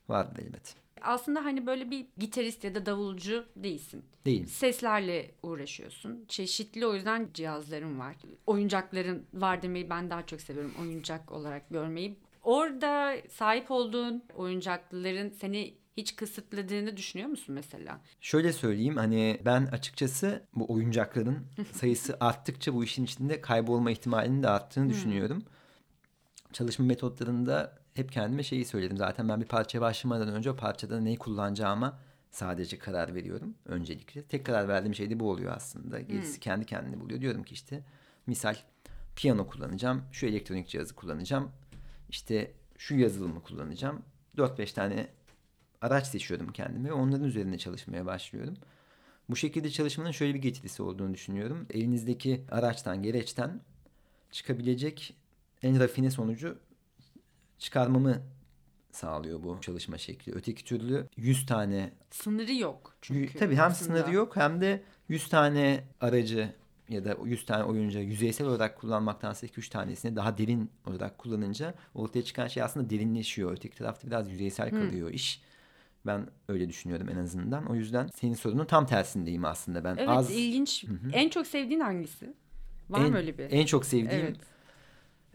vardır 0.10 0.44
elbet. 0.44 0.76
Aslında 1.02 1.46
hani 1.46 1.66
böyle 1.66 1.92
bir 1.92 2.06
gitarist 2.18 2.64
ya 2.64 2.76
da 2.76 2.86
davulcu 2.86 3.46
değilsin. 3.56 4.06
Değil. 4.26 4.46
Seslerle 4.46 5.32
uğraşıyorsun. 5.44 6.26
Çeşitli 6.28 6.88
o 6.88 6.96
yüzden 6.96 7.30
cihazların 7.34 8.00
var. 8.00 8.16
Oyuncakların 8.48 9.26
var 9.34 9.62
demeyi 9.62 9.90
ben 9.90 10.10
daha 10.10 10.26
çok 10.26 10.42
seviyorum. 10.42 10.74
Oyuncak 10.82 11.32
olarak 11.32 11.70
görmeyi. 11.70 12.20
Orada 12.44 13.16
sahip 13.30 13.72
olduğun 13.72 14.24
oyuncakların 14.36 15.30
seni 15.30 15.74
hiç 15.98 16.16
kısıtladığını 16.16 16.98
düşünüyor 16.98 17.30
musun 17.30 17.56
mesela? 17.56 18.02
Şöyle 18.22 18.54
söyleyeyim 18.54 18.98
hani 18.98 19.42
ben 19.46 19.66
açıkçası 19.66 20.44
bu 20.56 20.74
oyuncakların 20.74 21.48
sayısı 21.72 22.18
arttıkça 22.20 22.74
bu 22.74 22.84
işin 22.84 23.06
içinde 23.06 23.42
kaybolma 23.42 23.92
ihtimalinin 23.92 24.44
de 24.44 24.50
arttığını 24.50 24.90
düşünüyorum. 24.90 25.44
Çalışma 26.54 26.86
metotlarında 26.86 27.83
hep 27.94 28.12
kendime 28.12 28.44
şeyi 28.44 28.66
söyledim. 28.66 28.98
Zaten 28.98 29.30
ben 29.30 29.42
bir 29.42 29.46
parçaya 29.46 29.80
başlamadan 29.80 30.28
önce 30.28 30.52
o 30.52 30.56
parçada 30.56 31.00
neyi 31.00 31.18
kullanacağıma 31.18 32.00
sadece 32.32 32.80
karar 32.80 33.16
veriyorum 33.16 33.56
öncelikle. 33.66 34.24
Tek 34.24 34.46
karar 34.46 34.68
verdiğim 34.68 34.96
şey 34.96 35.10
de 35.10 35.20
bu 35.20 35.30
oluyor 35.30 35.54
aslında. 35.56 36.00
Gerisi 36.00 36.40
kendi 36.40 36.66
kendine 36.66 37.00
buluyor. 37.00 37.22
Diyorum 37.22 37.44
ki 37.44 37.54
işte 37.54 37.84
misal 38.28 38.56
piyano 39.16 39.48
kullanacağım, 39.48 40.04
şu 40.12 40.26
elektronik 40.26 40.68
cihazı 40.68 40.96
kullanacağım, 40.96 41.52
işte 42.10 42.52
şu 42.78 42.96
yazılımı 42.96 43.44
kullanacağım. 43.44 44.02
4-5 44.38 44.74
tane 44.74 45.08
araç 45.82 46.08
seçiyorum 46.08 46.52
kendime 46.52 46.90
ve 46.90 46.94
onların 46.94 47.24
üzerine 47.24 47.58
çalışmaya 47.58 48.06
başlıyorum. 48.06 48.54
Bu 49.30 49.36
şekilde 49.36 49.70
çalışmanın 49.70 50.12
şöyle 50.12 50.34
bir 50.34 50.42
getirisi 50.42 50.84
olduğunu 50.84 51.14
düşünüyorum. 51.14 51.66
Elinizdeki 51.70 52.44
araçtan, 52.52 53.04
gereçten 53.04 53.62
çıkabilecek 54.32 55.16
en 55.64 55.80
rafine 55.80 56.12
sonucu 56.12 56.60
çıkarmamı 57.64 58.22
sağlıyor 58.92 59.44
bu 59.44 59.58
çalışma 59.62 59.98
şekli. 59.98 60.34
Öteki 60.36 60.64
türlü 60.64 61.08
100 61.18 61.46
tane 61.46 61.92
Sınırı 62.12 62.54
yok 62.54 62.94
çünkü. 63.02 63.40
Tabii 63.40 63.56
hem 63.56 63.72
aslında. 63.72 63.98
sınırı 63.98 64.14
yok 64.14 64.36
hem 64.36 64.62
de 64.62 64.84
100 65.10 65.30
tane 65.30 65.84
aracı 66.02 66.54
ya 66.90 67.06
da 67.06 67.18
100 67.26 67.46
tane 67.46 67.64
oyuncu 67.64 68.00
yüzeysel 68.00 68.48
olarak 68.48 68.78
kullanmaktansa 68.78 69.48
2-3 69.48 69.70
tanesini 69.70 70.16
daha 70.16 70.38
derin 70.38 70.72
olarak 70.86 71.18
kullanınca 71.18 71.74
ortaya 71.96 72.24
çıkan 72.24 72.48
şey 72.48 72.64
aslında 72.64 72.90
derinleşiyor. 72.90 73.52
Öteki 73.52 73.78
tarafta 73.78 74.08
biraz 74.08 74.32
yüzeysel 74.32 74.70
kalıyor 74.70 75.10
iş. 75.12 75.42
Ben 76.06 76.28
öyle 76.48 76.70
düşünüyorum 76.70 77.10
en 77.10 77.18
azından. 77.18 77.66
O 77.66 77.76
yüzden 77.76 78.10
senin 78.16 78.34
sorunun 78.34 78.66
tam 78.66 78.86
tersindeyim 78.86 79.46
aslında 79.46 79.84
ben. 79.84 79.98
Evet 79.98 80.10
Az 80.10 80.32
ilginç. 80.32 80.86
En 81.14 81.30
çok 81.30 81.48
sevdiğin 81.48 81.80
hangisi? 81.80 82.34
Var 82.90 83.06
en, 83.06 83.12
mı 83.12 83.18
öyle 83.18 83.38
bir? 83.38 83.52
En 83.52 83.66
çok 83.66 83.86
sevdiğim 83.86 84.26
Evet. 84.26 84.53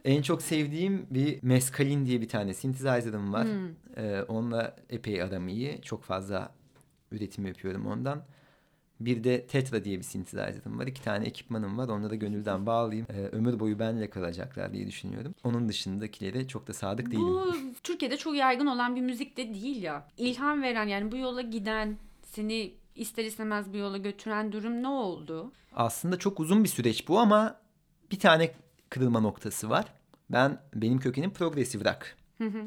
En 0.05 0.23
çok 0.23 0.43
sevdiğim 0.43 1.07
bir 1.11 1.39
Mescalin 1.43 2.07
diye 2.07 2.21
bir 2.21 2.29
tane 2.29 2.55
synthesizer'ım 2.55 3.33
var. 3.33 3.47
Hmm. 3.47 4.05
Ee, 4.05 4.23
onunla 4.23 4.77
epey 4.91 5.23
aram 5.23 5.49
iyi. 5.49 5.83
Çok 5.83 6.05
fazla 6.05 6.55
üretim 7.13 7.47
yapıyorum 7.47 7.87
ondan. 7.87 8.25
Bir 9.01 9.25
de 9.25 9.47
Tetra 9.47 9.85
diye 9.85 9.99
bir 9.99 10.03
synthesizer'ım 10.03 10.79
var. 10.79 10.87
İki 10.87 11.03
tane 11.03 11.27
ekipmanım 11.27 11.79
var. 11.79 11.89
Onlara 11.89 12.15
gönülden 12.15 12.67
bağlıyım. 12.67 13.07
Ee, 13.11 13.29
ömür 13.33 13.61
boyu 13.61 13.79
benle 13.79 14.11
kalacaklar 14.11 14.73
diye 14.73 14.87
düşünüyorum. 14.87 15.35
Onun 15.45 15.69
dışındakilere 15.69 16.49
çok 16.49 16.69
da 16.69 16.73
sadık 16.73 17.11
değilim. 17.11 17.23
Bu 17.23 17.55
Türkiye'de 17.83 18.17
çok 18.17 18.37
yaygın 18.37 18.67
olan 18.67 18.97
bir 18.97 19.01
müzik 19.01 19.37
de 19.37 19.55
değil 19.55 19.83
ya. 19.83 20.09
İlham 20.17 20.63
veren 20.63 20.87
yani 20.87 21.13
bu 21.13 21.17
yola 21.17 21.43
giden, 21.43 21.97
seni 22.23 22.75
ister 22.95 23.25
istemez 23.25 23.73
bir 23.73 23.79
yola 23.79 23.99
götüren 23.99 24.53
durum 24.53 24.83
ne 24.83 24.89
oldu? 24.89 25.53
Aslında 25.73 26.19
çok 26.19 26.41
uzun 26.41 26.65
bir 26.65 26.69
süreç 26.69 27.09
bu 27.09 27.19
ama 27.19 27.61
bir 28.11 28.19
tane 28.19 28.51
kırılma 28.91 29.21
noktası 29.21 29.71
var. 29.71 29.85
Ben 30.31 30.59
benim 30.75 30.99
kökenim 30.99 31.31
progresif 31.31 31.85
rock 31.87 32.17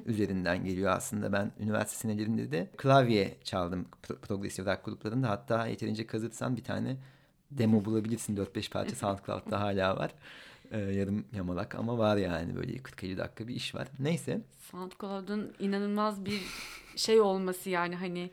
üzerinden 0.06 0.66
geliyor 0.66 0.92
aslında. 0.92 1.32
Ben 1.34 1.52
üniversite 1.60 1.98
senelerinde 2.00 2.52
de 2.52 2.70
klavye 2.78 3.38
çaldım 3.44 3.86
pro- 4.04 4.16
progresif 4.20 4.66
rock 4.66 4.86
gruplarında. 4.86 5.30
Hatta 5.30 5.68
yeterince 5.68 6.08
kazıtsan 6.08 6.58
bir 6.58 6.64
tane 6.64 6.98
demo 7.52 7.86
bulabilirsin. 7.86 8.36
4-5 8.38 8.70
parça 8.72 8.96
SoundCloud'da 8.96 9.60
hala 9.62 9.98
var. 9.98 10.12
Ee, 10.72 10.80
yarım 10.80 11.26
yamalak 11.36 11.76
ama 11.76 11.98
var 11.98 12.18
yani 12.18 12.56
böyle 12.56 12.74
40-50 12.78 13.18
dakika 13.18 13.48
bir 13.48 13.56
iş 13.56 13.76
var. 13.76 13.88
Neyse. 14.00 14.42
SoundCloud'un 14.72 15.54
inanılmaz 15.60 16.26
bir 16.26 16.42
şey 16.96 17.22
olması 17.22 17.70
yani 17.70 17.96
hani 17.96 18.32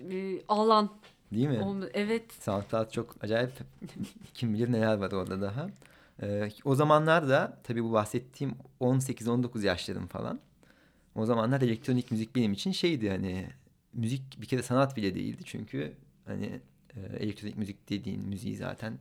bir 0.00 0.42
alan. 0.48 0.90
Değil 1.32 1.48
mi? 1.48 1.58
olma- 1.62 1.88
Evet. 1.94 2.32
SoundCloud 2.32 2.90
çok 2.90 3.16
acayip 3.24 3.50
kim 4.34 4.54
bilir 4.54 4.72
neler 4.72 4.96
var 4.96 5.12
orada 5.12 5.40
daha. 5.40 5.66
Ee, 6.22 6.50
o 6.64 6.74
zamanlar 6.74 7.28
da 7.28 7.60
tabii 7.64 7.84
bu 7.84 7.92
bahsettiğim 7.92 8.54
18-19 8.80 9.66
yaşlarım 9.66 10.06
falan. 10.06 10.40
O 11.14 11.26
zamanlar 11.26 11.62
elektronik 11.62 12.10
müzik 12.10 12.36
benim 12.36 12.52
için 12.52 12.72
şeydi 12.72 13.10
hani 13.10 13.50
müzik 13.92 14.40
bir 14.40 14.46
kere 14.46 14.62
sanat 14.62 14.96
bile 14.96 15.14
değildi 15.14 15.42
çünkü 15.44 15.92
hani 16.26 16.60
e, 16.96 17.16
elektronik 17.16 17.58
müzik 17.58 17.90
dediğin 17.90 18.28
müziği 18.28 18.56
zaten 18.56 18.98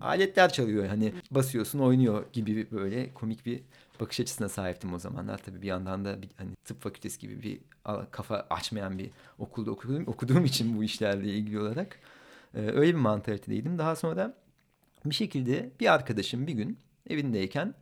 aletler 0.00 0.52
çalıyor 0.52 0.86
hani 0.86 1.12
basıyorsun 1.30 1.78
oynuyor 1.78 2.24
gibi 2.32 2.70
böyle 2.70 3.14
komik 3.14 3.46
bir 3.46 3.60
bakış 4.00 4.20
açısına 4.20 4.48
sahiptim 4.48 4.94
o 4.94 4.98
zamanlar. 4.98 5.38
Tabii 5.38 5.62
bir 5.62 5.66
yandan 5.66 6.04
da 6.04 6.22
bir, 6.22 6.28
hani 6.36 6.50
tıp 6.64 6.82
fakültesi 6.82 7.18
gibi 7.18 7.42
bir 7.42 7.60
kafa 8.10 8.46
açmayan 8.50 8.98
bir 8.98 9.10
okulda 9.38 9.70
okuduğum, 9.70 10.06
okuduğum 10.06 10.44
için 10.44 10.78
bu 10.78 10.84
işlerle 10.84 11.28
ilgili 11.28 11.60
olarak 11.60 11.98
e, 12.54 12.60
öyle 12.60 12.92
bir 12.92 13.00
mantalitedeydim. 13.00 13.78
Daha 13.78 13.96
sonra 13.96 14.34
bir 15.04 15.14
şekilde 15.14 15.70
bir 15.80 15.92
arkadaşım 15.92 16.46
bir 16.46 16.52
gün 16.52 16.78
evindeyken 17.06 17.74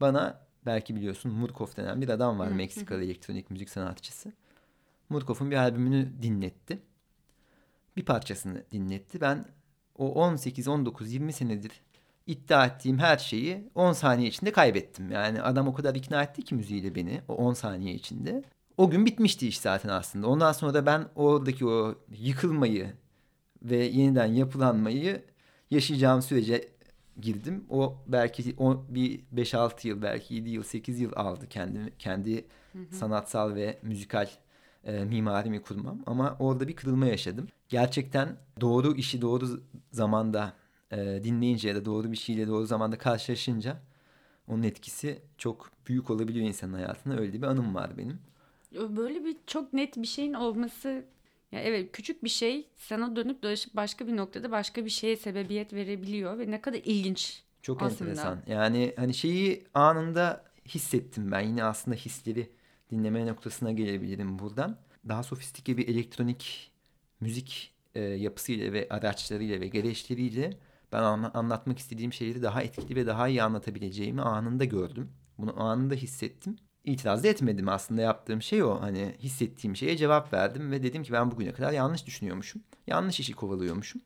bana 0.00 0.40
belki 0.66 0.96
biliyorsun 0.96 1.32
Murkov 1.32 1.66
denen 1.76 2.00
bir 2.00 2.08
adam 2.08 2.38
var 2.38 2.48
Meksikalı 2.48 3.04
elektronik 3.04 3.50
müzik 3.50 3.70
sanatçısı. 3.70 4.32
Murkov'un 5.08 5.50
bir 5.50 5.56
albümünü 5.56 6.22
dinletti. 6.22 6.78
Bir 7.96 8.04
parçasını 8.04 8.62
dinletti. 8.72 9.20
Ben 9.20 9.44
o 9.98 10.12
18, 10.12 10.68
19, 10.68 11.12
20 11.12 11.32
senedir 11.32 11.72
iddia 12.26 12.66
ettiğim 12.66 12.98
her 12.98 13.18
şeyi 13.18 13.70
10 13.74 13.92
saniye 13.92 14.28
içinde 14.28 14.52
kaybettim. 14.52 15.10
Yani 15.10 15.42
adam 15.42 15.68
o 15.68 15.74
kadar 15.74 15.94
ikna 15.94 16.22
etti 16.22 16.42
ki 16.42 16.54
müziğiyle 16.54 16.94
beni 16.94 17.20
o 17.28 17.34
10 17.34 17.52
saniye 17.52 17.94
içinde. 17.94 18.44
O 18.76 18.90
gün 18.90 19.06
bitmişti 19.06 19.48
iş 19.48 19.60
zaten 19.60 19.88
aslında. 19.88 20.28
Ondan 20.28 20.52
sonra 20.52 20.74
da 20.74 20.86
ben 20.86 21.06
oradaki 21.14 21.66
o 21.66 21.94
yıkılmayı 22.18 22.92
ve 23.62 23.76
yeniden 23.76 24.26
yapılanmayı 24.26 25.22
yaşayacağım 25.70 26.22
sürece 26.22 26.68
girdim. 27.20 27.64
O 27.70 27.96
belki 28.06 28.54
o 28.58 28.84
bir 28.88 29.20
5-6 29.32 29.88
yıl 29.88 30.02
belki 30.02 30.34
7 30.34 30.50
yıl 30.50 30.62
8 30.62 31.00
yıl 31.00 31.12
aldı 31.16 31.48
kendi 31.48 31.92
kendi 31.98 32.44
hı 32.72 32.78
hı. 32.78 32.94
sanatsal 32.94 33.54
ve 33.54 33.78
müzikal 33.82 34.28
e, 34.84 35.04
mimarimi 35.04 35.62
kurmam. 35.62 35.98
Ama 36.06 36.36
orada 36.38 36.68
bir 36.68 36.76
kırılma 36.76 37.06
yaşadım. 37.06 37.48
Gerçekten 37.68 38.36
doğru 38.60 38.94
işi 38.94 39.22
doğru 39.22 39.62
zamanda 39.92 40.52
e, 40.90 40.96
dinleyince 41.24 41.68
ya 41.68 41.74
da 41.74 41.84
doğru 41.84 42.12
bir 42.12 42.16
şeyle 42.16 42.48
doğru 42.48 42.66
zamanda 42.66 42.98
karşılaşınca 42.98 43.80
onun 44.48 44.62
etkisi 44.62 45.22
çok 45.38 45.70
büyük 45.88 46.10
olabiliyor 46.10 46.46
insanın 46.46 46.72
hayatında. 46.72 47.20
Öyle 47.20 47.32
bir 47.32 47.46
anım 47.46 47.74
var 47.74 47.98
benim. 47.98 48.18
Böyle 48.72 49.24
bir 49.24 49.36
çok 49.46 49.72
net 49.72 49.96
bir 49.96 50.06
şeyin 50.06 50.32
olması 50.32 51.04
ya 51.54 51.60
evet 51.60 51.92
küçük 51.92 52.24
bir 52.24 52.28
şey 52.28 52.68
sana 52.76 53.16
dönüp 53.16 53.42
dolaşıp 53.42 53.76
başka 53.76 54.06
bir 54.06 54.16
noktada 54.16 54.50
başka 54.50 54.84
bir 54.84 54.90
şeye 54.90 55.16
sebebiyet 55.16 55.72
verebiliyor 55.72 56.38
ve 56.38 56.50
ne 56.50 56.60
kadar 56.60 56.80
ilginç. 56.84 57.42
Çok 57.62 57.82
aslında. 57.82 58.10
enteresan. 58.10 58.42
Yani 58.46 58.94
hani 58.96 59.14
şeyi 59.14 59.64
anında 59.74 60.44
hissettim 60.68 61.32
ben. 61.32 61.40
Yine 61.40 61.64
aslında 61.64 61.96
hisleri 61.96 62.50
dinleme 62.90 63.26
noktasına 63.26 63.72
gelebilirim 63.72 64.38
buradan. 64.38 64.78
Daha 65.08 65.22
sofistike 65.22 65.76
bir 65.76 65.88
elektronik 65.88 66.72
müzik 67.20 67.74
e, 67.94 68.00
yapısıyla 68.00 68.72
ve 68.72 68.86
araçlarıyla 68.90 69.60
ve 69.60 69.68
gereçleriyle 69.68 70.50
ben 70.92 71.02
anlatmak 71.02 71.78
istediğim 71.78 72.12
şeyleri 72.12 72.42
daha 72.42 72.62
etkili 72.62 72.96
ve 72.96 73.06
daha 73.06 73.28
iyi 73.28 73.42
anlatabileceğimi 73.42 74.22
anında 74.22 74.64
gördüm. 74.64 75.12
Bunu 75.38 75.62
anında 75.62 75.94
hissettim. 75.94 76.56
İtiraz 76.84 77.24
da 77.24 77.28
etmedim 77.28 77.68
aslında 77.68 78.00
yaptığım 78.02 78.42
şey 78.42 78.62
o. 78.62 78.80
Hani 78.80 79.14
hissettiğim 79.18 79.76
şeye 79.76 79.96
cevap 79.96 80.32
verdim 80.32 80.70
ve 80.70 80.82
dedim 80.82 81.02
ki 81.02 81.12
ben 81.12 81.30
bugüne 81.30 81.52
kadar 81.52 81.72
yanlış 81.72 82.06
düşünüyormuşum. 82.06 82.62
Yanlış 82.86 83.20
işi 83.20 83.32
kovalıyormuşum. 83.32 84.02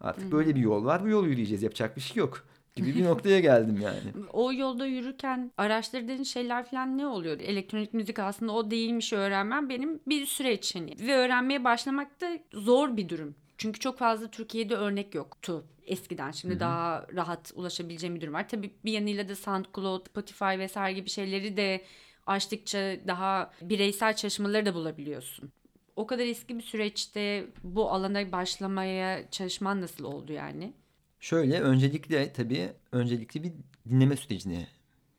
Artık 0.00 0.24
hmm. 0.24 0.32
böyle 0.32 0.54
bir 0.54 0.60
yol 0.60 0.84
var. 0.84 1.04
Bu 1.04 1.08
yolu 1.08 1.28
yürüyeceğiz. 1.28 1.62
Yapacak 1.62 1.96
bir 1.96 2.00
şey 2.00 2.16
yok 2.16 2.46
gibi 2.76 2.94
bir 2.94 3.04
noktaya 3.04 3.40
geldim 3.40 3.80
yani. 3.82 4.24
O 4.32 4.52
yolda 4.52 4.86
yürürken 4.86 5.52
araştırdığın 5.56 6.22
şeyler 6.22 6.64
falan 6.64 6.98
ne 6.98 7.06
oluyordu? 7.06 7.42
Elektronik 7.42 7.94
müzik 7.94 8.18
aslında 8.18 8.52
o 8.52 8.70
değilmiş 8.70 9.12
öğrenmem 9.12 9.68
benim 9.68 10.00
bir 10.06 10.26
süreç 10.26 10.74
hani. 10.74 10.96
Ve 11.00 11.16
öğrenmeye 11.16 11.64
başlamak 11.64 12.20
da 12.20 12.38
zor 12.52 12.96
bir 12.96 13.08
durum. 13.08 13.34
Çünkü 13.58 13.80
çok 13.80 13.98
fazla 13.98 14.30
Türkiye'de 14.30 14.74
örnek 14.74 15.14
yoktu 15.14 15.64
eskiden. 15.86 16.30
Şimdi 16.30 16.54
Hı-hı. 16.54 16.60
daha 16.60 17.06
rahat 17.14 17.52
ulaşabileceğim 17.54 18.16
bir 18.16 18.20
durum 18.20 18.34
var. 18.34 18.48
Tabii 18.48 18.74
bir 18.84 18.92
yanıyla 18.92 19.28
da 19.28 19.36
SoundCloud, 19.36 20.06
Spotify 20.06 20.44
vesaire 20.44 20.92
gibi 20.92 21.08
şeyleri 21.10 21.56
de 21.56 21.84
açtıkça 22.26 22.78
daha 23.06 23.52
bireysel 23.62 24.16
çalışmaları 24.16 24.66
da 24.66 24.74
bulabiliyorsun. 24.74 25.52
O 25.96 26.06
kadar 26.06 26.26
eski 26.26 26.56
bir 26.56 26.62
süreçte 26.62 27.46
bu 27.64 27.90
alana 27.90 28.32
başlamaya 28.32 29.30
çalışman 29.30 29.80
nasıl 29.80 30.04
oldu 30.04 30.32
yani? 30.32 30.72
Şöyle 31.20 31.60
öncelikle 31.60 32.32
tabii 32.32 32.72
öncelikle 32.92 33.42
bir 33.42 33.52
dinleme 33.88 34.16
sürecine 34.16 34.66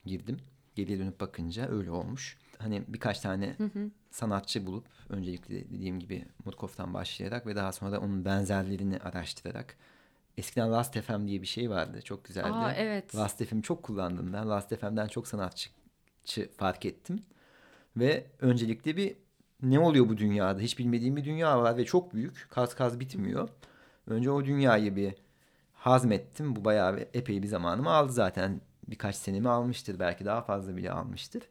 girdim. 0.05 0.37
Geriye 0.79 0.99
dönüp 0.99 1.19
bakınca 1.19 1.69
öyle 1.69 1.91
olmuş. 1.91 2.37
Hani 2.57 2.83
birkaç 2.87 3.19
tane 3.19 3.55
hı 3.57 3.63
hı. 3.63 3.91
sanatçı 4.11 4.65
bulup 4.65 4.85
öncelikle 5.09 5.69
dediğim 5.69 5.99
gibi 5.99 6.25
Mutkov'tan 6.45 6.93
başlayarak 6.93 7.47
ve 7.47 7.55
daha 7.55 7.71
sonra 7.71 7.91
da 7.91 7.99
onun 7.99 8.25
benzerlerini 8.25 8.97
araştırarak 8.97 9.75
Eskiden 10.37 10.71
Last 10.71 10.99
FM 10.99 11.27
diye 11.27 11.41
bir 11.41 11.47
şey 11.47 11.69
vardı. 11.69 12.01
Çok 12.01 12.25
güzeldi. 12.25 12.47
Aa, 12.47 12.73
evet. 12.73 13.15
Last 13.15 13.45
FM 13.45 13.61
çok 13.61 13.83
kullandım 13.83 14.33
ben. 14.33 14.49
Last 14.49 14.75
FM'den 14.75 15.07
çok 15.07 15.27
sanatçı 15.27 15.69
fark 16.57 16.85
ettim. 16.85 17.23
Ve 17.97 18.25
öncelikle 18.41 18.97
bir 18.97 19.15
ne 19.61 19.79
oluyor 19.79 20.09
bu 20.09 20.17
dünyada? 20.17 20.59
Hiç 20.59 20.79
bilmediğim 20.79 21.15
bir 21.15 21.25
dünya 21.25 21.61
var 21.61 21.77
ve 21.77 21.85
çok 21.85 22.13
büyük. 22.13 22.47
Kaz 22.49 22.75
kaz 22.75 22.99
bitmiyor. 22.99 23.49
Önce 24.07 24.31
o 24.31 24.45
dünyayı 24.45 24.95
bir 24.95 25.13
hazmettim. 25.73 26.55
Bu 26.55 26.65
bayağı 26.65 26.97
bir, 26.97 27.07
epey 27.13 27.43
bir 27.43 27.47
zamanımı 27.47 27.89
aldı 27.89 28.11
zaten. 28.11 28.61
Birkaç 28.91 29.15
senemi 29.15 29.49
almıştır. 29.49 29.99
Belki 29.99 30.25
daha 30.25 30.41
fazla 30.41 30.77
bile 30.77 30.91
almıştır. 30.91 31.43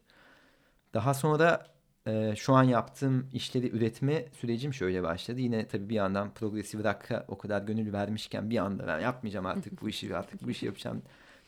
Daha 0.93 1.13
sonra 1.13 1.67
e, 2.07 2.33
şu 2.35 2.53
an 2.53 2.63
yaptığım 2.63 3.29
işleri 3.33 3.69
üretme 3.69 4.25
sürecim 4.33 4.73
şöyle 4.73 5.03
başladı. 5.03 5.41
Yine 5.41 5.67
tabii 5.67 5.89
bir 5.89 5.95
yandan 5.95 6.33
progresif 6.33 6.83
rock'a 6.83 7.25
o 7.27 7.37
kadar 7.37 7.61
gönül 7.61 7.93
vermişken 7.93 8.49
bir 8.49 8.57
anda 8.57 8.87
ben 8.87 8.99
yapmayacağım 8.99 9.45
artık 9.45 9.81
bu 9.81 9.89
işi 9.89 10.15
artık 10.17 10.45
bu 10.45 10.51
işi 10.51 10.65
yapacağım 10.65 11.01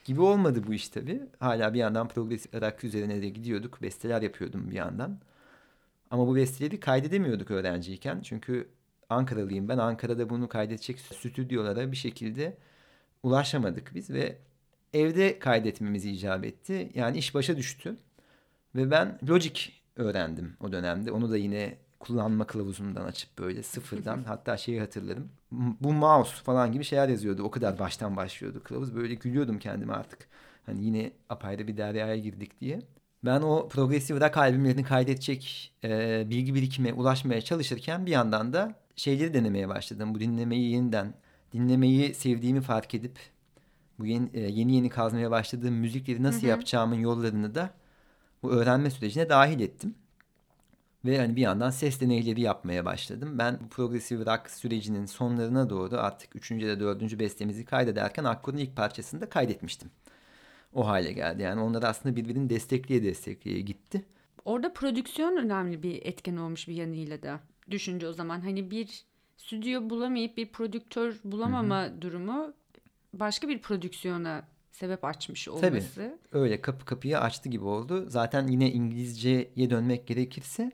gibi 0.06 0.22
olmadı 0.22 0.64
bu 0.68 0.74
iş 0.74 0.90
tabii. 0.90 1.22
Hala 1.40 1.74
bir 1.74 1.80
yandan 1.80 2.08
progresif 2.08 2.54
rock 2.54 2.84
üzerine 2.84 3.22
de 3.22 3.30
gidiyorduk. 3.30 3.82
Besteler 3.82 4.22
yapıyordum 4.22 4.70
bir 4.72 4.76
yandan. 4.76 5.20
Ama 6.12 6.28
bu 6.28 6.36
besteleri 6.36 6.80
kaydedemiyorduk 6.80 7.52
öğrenciyken. 7.52 8.22
Çünkü 8.22 8.70
Ankaralıyım 9.12 9.70
ben. 9.70 9.78
Ankara'da 9.78 10.30
bunu 10.30 10.50
kaydedecek 10.50 11.00
stüdyolara 11.00 11.92
bir 11.92 11.98
şekilde 11.98 12.58
ulaşamadık 13.24 13.96
biz 13.96 14.10
ve 14.10 14.38
evde 14.94 15.40
kaydetmemizi 15.40 16.12
icap 16.12 16.46
etti. 16.46 16.92
Yani 16.96 17.18
iş 17.18 17.36
başa 17.36 17.58
düştü. 17.58 17.96
Ve 18.76 18.92
ben 18.92 19.20
Logic 19.30 19.62
öğrendim 19.96 20.58
o 20.60 20.72
dönemde. 20.72 21.12
Onu 21.12 21.32
da 21.32 21.38
yine 21.38 21.78
kullanma 22.00 22.48
kılavuzundan 22.48 23.06
açıp 23.06 23.38
böyle 23.40 23.64
sıfırdan 23.64 24.24
hatta 24.28 24.58
şeyi 24.58 24.80
hatırlarım. 24.80 25.30
Bu 25.82 25.94
mouse 25.94 26.44
falan 26.44 26.72
gibi 26.72 26.84
şeyler 26.84 27.10
yazıyordu. 27.10 27.44
O 27.44 27.52
kadar 27.52 27.80
baştan 27.80 28.16
başlıyordu 28.16 28.64
kılavuz. 28.64 28.96
Böyle 28.96 29.16
gülüyordum 29.16 29.60
kendime 29.60 29.94
artık. 29.94 30.28
Hani 30.66 30.84
yine 30.86 31.12
apayrı 31.30 31.68
bir 31.68 31.78
deryaya 31.78 32.18
girdik 32.18 32.62
diye. 32.62 32.82
Ben 33.26 33.42
o 33.42 33.68
progresif 33.68 34.22
rock 34.22 34.38
albümlerini 34.38 34.84
kaydedecek 34.84 35.74
e, 35.84 36.24
bilgi 36.30 36.56
birikime 36.56 36.94
ulaşmaya 36.94 37.42
çalışırken 37.42 38.06
bir 38.06 38.12
yandan 38.12 38.54
da 38.54 38.76
şeyleri 38.96 39.34
denemeye 39.34 39.70
başladım. 39.70 40.16
Bu 40.16 40.20
dinlemeyi 40.20 40.72
yeniden, 40.72 41.14
dinlemeyi 41.54 42.14
sevdiğimi 42.14 42.62
fark 42.62 42.94
edip 42.96 43.20
bu 44.02 44.06
yeni 44.06 44.30
e, 44.34 44.40
yeni, 44.40 44.76
yeni 44.76 44.90
kazmaya 44.90 45.32
başladığım 45.32 45.74
müzikleri 45.74 46.24
nasıl 46.24 46.42
hı 46.42 46.46
hı. 46.46 46.50
yapacağımın 46.50 46.96
yollarını 46.96 47.56
da 47.56 47.70
bu 48.44 48.52
öğrenme 48.52 48.90
sürecine 48.90 49.30
dahil 49.30 49.60
ettim. 49.60 49.96
Ve 51.06 51.18
hani 51.18 51.36
bir 51.36 51.42
yandan 51.42 51.70
ses 51.70 52.02
deneyleri 52.02 52.42
yapmaya 52.42 52.86
başladım. 52.86 53.38
Ben 53.38 53.60
bu 53.64 53.70
progresif 53.70 54.20
rock 54.20 54.50
sürecinin 54.50 55.06
sonlarına 55.06 55.70
doğru 55.70 55.98
artık 55.98 56.36
üçüncü 56.36 56.68
da 56.68 56.80
dördüncü 56.80 57.20
bestemizi 57.20 57.66
kaydederken 57.66 58.24
Akkor'un 58.24 58.58
ilk 58.58 58.76
parçasını 58.76 59.22
da 59.22 59.30
kaydetmiştim. 59.30 59.92
O 60.74 60.88
hale 60.88 61.12
geldi. 61.12 61.42
Yani 61.42 61.62
onlar 61.62 61.84
aslında 61.84 62.16
birbirini 62.16 62.50
destekleye 62.50 63.04
destekleye 63.04 63.62
gitti. 63.62 64.06
Orada 64.46 64.74
prodüksiyon 64.74 65.38
önemli 65.38 65.84
bir 65.84 66.06
etken 66.06 66.38
olmuş 66.38 66.68
bir 66.68 66.74
yanıyla 66.74 67.24
da. 67.24 67.40
Düşünce 67.72 68.08
o 68.08 68.14
zaman 68.14 68.42
hani 68.42 68.72
bir 68.72 69.06
stüdyo 69.38 69.90
bulamayıp 69.90 70.38
bir 70.38 70.52
prodüktör 70.52 71.16
bulamama 71.24 71.84
Hı-hı. 71.84 72.02
durumu 72.02 72.54
başka 73.14 73.48
bir 73.48 73.62
prodüksiyona 73.62 74.44
sebep 74.72 75.06
açmış 75.06 75.48
olması. 75.48 75.92
Tabii 75.96 76.12
öyle 76.32 76.62
kapı 76.62 76.86
kapıyı 76.86 77.20
açtı 77.20 77.50
gibi 77.50 77.64
oldu. 77.64 78.06
Zaten 78.08 78.48
yine 78.48 78.72
İngilizceye 78.72 79.70
dönmek 79.70 80.08
gerekirse 80.08 80.72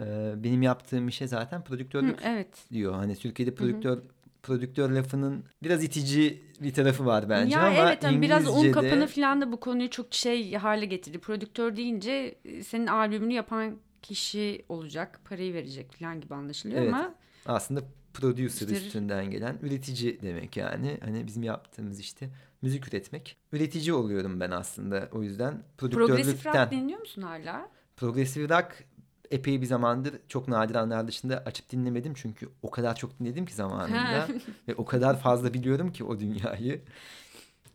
e, 0.00 0.32
benim 0.36 0.62
yaptığım 0.62 1.08
işe 1.08 1.26
zaten 1.26 1.64
prodüktörlük 1.64 2.20
Hı, 2.20 2.24
evet. 2.28 2.64
diyor. 2.72 2.94
Hani 2.94 3.16
Türkiye'de 3.16 3.54
prodüktör 3.54 3.96
Hı-hı. 3.96 4.06
prodüktör 4.42 4.90
lafının 4.90 5.44
biraz 5.62 5.84
itici 5.84 6.42
bir 6.60 6.74
tarafı 6.74 7.06
var 7.06 7.28
bence 7.28 7.56
ya 7.56 7.66
ama 7.66 7.88
evet, 7.88 8.02
yani 8.02 8.22
biraz 8.22 8.48
un 8.48 8.72
kapanı 8.72 9.06
falan 9.06 9.40
da 9.40 9.52
bu 9.52 9.60
konuyu 9.60 9.90
çok 9.90 10.14
şey 10.14 10.54
hale 10.54 10.86
getirdi. 10.86 11.18
Prodüktör 11.18 11.76
deyince 11.76 12.34
e, 12.44 12.62
senin 12.62 12.86
albümünü 12.86 13.32
yapan 13.32 13.76
kişi 14.02 14.64
olacak, 14.68 15.20
parayı 15.28 15.54
verecek 15.54 15.92
falan 15.92 16.20
gibi 16.20 16.34
anlaşılıyor 16.34 16.82
evet. 16.82 16.94
ama 16.94 17.14
aslında 17.46 17.80
producer 18.14 18.68
işte, 18.68 18.86
üstünden 18.86 19.30
gelen 19.30 19.58
üretici 19.62 20.22
demek 20.22 20.56
yani. 20.56 20.98
Hani 21.04 21.26
bizim 21.26 21.42
yaptığımız 21.42 22.00
işte 22.00 22.30
müzik 22.62 22.88
üretmek. 22.88 23.36
Üretici 23.52 23.92
oluyorum 23.92 24.40
ben 24.40 24.50
aslında 24.50 25.08
o 25.12 25.22
yüzden. 25.22 25.62
Progresif 25.78 26.46
rock 26.46 26.70
dinliyor 26.70 27.00
musun 27.00 27.22
hala? 27.22 27.68
Progresif 27.96 28.50
rock 28.50 28.84
epey 29.30 29.60
bir 29.60 29.66
zamandır 29.66 30.14
çok 30.28 30.48
nadir 30.48 30.74
anlar 30.74 31.08
dışında 31.08 31.42
açıp 31.46 31.70
dinlemedim. 31.70 32.14
Çünkü 32.14 32.48
o 32.62 32.70
kadar 32.70 32.96
çok 32.96 33.18
dinledim 33.20 33.46
ki 33.46 33.54
zamanında. 33.54 34.28
ve 34.68 34.74
o 34.74 34.84
kadar 34.84 35.20
fazla 35.20 35.54
biliyorum 35.54 35.92
ki 35.92 36.04
o 36.04 36.20
dünyayı. 36.20 36.82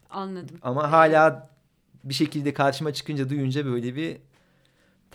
Anladım. 0.09 0.57
Ama 0.61 0.91
hala 0.91 1.49
bir 2.03 2.13
şekilde 2.13 2.53
karşıma 2.53 2.93
çıkınca 2.93 3.29
duyunca 3.29 3.65
böyle 3.65 3.95
bir 3.95 4.17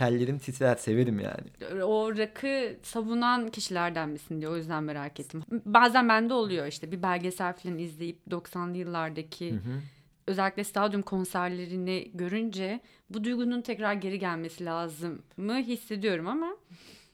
tellerim 0.01 0.39
titrer 0.39 0.77
severim 0.77 1.21
yani. 1.21 1.83
O 1.83 2.17
rakı 2.17 2.77
savunan 2.83 3.49
kişilerden 3.49 4.09
misin 4.09 4.41
diye 4.41 4.51
o 4.51 4.57
yüzden 4.57 4.85
merak 4.85 5.21
ettim. 5.21 5.43
Bazen 5.51 6.09
bende 6.09 6.35
oluyor 6.35 6.67
işte 6.67 6.93
bir 6.93 7.03
belgesel 7.03 7.53
falan 7.57 7.79
izleyip 7.79 8.19
90'lı 8.31 8.77
yıllardaki 8.77 9.51
hı 9.51 9.55
hı. 9.55 9.81
özellikle 10.27 10.65
stadyum 10.65 11.03
konserlerini 11.03 12.11
görünce 12.15 12.81
bu 13.11 13.25
duygunun 13.25 13.61
tekrar 13.61 13.95
geri 13.95 14.19
gelmesi 14.19 14.65
lazım 14.65 15.23
mı 15.37 15.57
hissediyorum 15.59 16.29
ama 16.29 16.57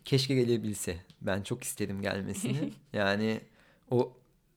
Keşke 0.05 0.35
gelebilse. 0.35 0.97
Ben 1.21 1.43
çok 1.43 1.65
isterim 1.65 2.03
gelmesini. 2.03 2.73
yani 2.93 3.41
o 3.91 4.13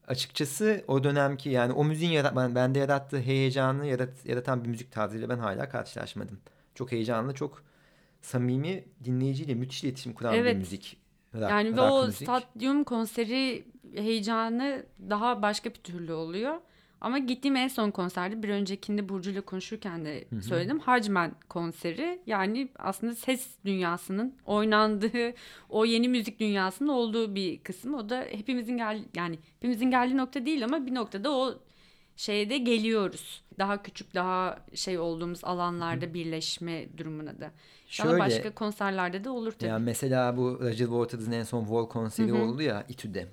açıkçası 0.08 0.84
o 0.88 1.04
dönemki 1.04 1.50
yani 1.50 1.74
o 1.74 1.84
müziğin 1.84 2.12
yarat 2.12 2.36
ben, 2.36 2.56
bende 2.56 2.80
yarattığı 2.80 3.20
heyecanı 3.20 3.88
yarat, 3.88 4.26
yaratan 4.26 4.64
bir 4.64 4.70
müzik 4.70 4.92
tarzıyla 4.92 5.30
ben 5.30 5.38
hala 5.38 5.70
karşılaşmadım. 5.70 6.40
Çok 6.76 6.92
heyecanlı, 6.92 7.34
çok 7.34 7.69
samimi 8.22 8.84
dinleyiciyle 9.04 9.54
müthiş 9.56 9.84
iletişim 9.84 10.14
kuran 10.14 10.34
Evet. 10.36 10.54
bir 10.56 10.60
müzik. 10.60 10.98
Rock- 11.34 11.50
yani 11.52 11.78
ve 11.78 11.82
rock 11.82 11.92
o 11.92 12.06
müzik. 12.06 12.22
stadyum 12.22 12.84
konseri 12.84 13.66
heyecanı 13.96 14.86
daha 15.10 15.42
başka 15.42 15.70
bir 15.70 15.76
türlü 15.76 16.14
oluyor. 16.14 16.56
Ama 17.02 17.18
gittiğim 17.20 17.56
en 17.56 17.68
son 17.68 17.92
konserde 17.92 18.44
bir 18.44 18.50
öncekinde 18.50 19.10
Burcu'yla 19.10 19.42
konuşurken 19.42 20.06
de 20.06 20.26
söyledim. 20.42 20.80
Hacmen 20.80 21.32
konseri 21.50 22.22
yani 22.26 22.70
aslında 22.80 23.16
ses 23.16 23.48
dünyasının 23.66 24.36
oynandığı 24.46 25.34
o 25.70 25.86
yeni 25.86 26.10
müzik 26.10 26.40
dünyasının 26.40 26.90
olduğu 26.90 27.36
bir 27.36 27.60
kısım. 27.60 27.94
O 27.94 28.10
da 28.10 28.26
hepimizin 28.32 28.78
gel 28.78 29.04
yani 29.16 29.40
hepimizin 29.56 29.92
geldiği 29.92 30.18
nokta 30.18 30.46
değil 30.46 30.64
ama 30.66 30.86
bir 30.86 30.96
noktada 30.96 31.32
o 31.32 31.60
şeye 32.16 32.50
de 32.50 32.58
geliyoruz. 32.58 33.44
Daha 33.60 33.84
küçük 33.84 34.14
daha 34.16 34.60
şey 34.76 35.00
olduğumuz 35.00 35.44
alanlarda 35.44 36.14
birleşme 36.14 36.98
durumuna 36.98 37.40
da. 37.40 37.52
Şöyle- 37.90 38.20
başka 38.20 38.54
konserlerde 38.56 39.24
de 39.24 39.30
olur 39.30 39.52
tabii. 39.52 39.70
Yani 39.70 39.86
mesela 39.86 40.38
bu 40.38 40.60
Roger 40.62 40.86
Waters'ın 40.86 41.32
en 41.32 41.44
son 41.44 41.62
Wall 41.64 41.86
konseri 41.88 42.34
oldu 42.34 42.62
ya 42.62 42.86
İTÜ'de. 42.90 43.28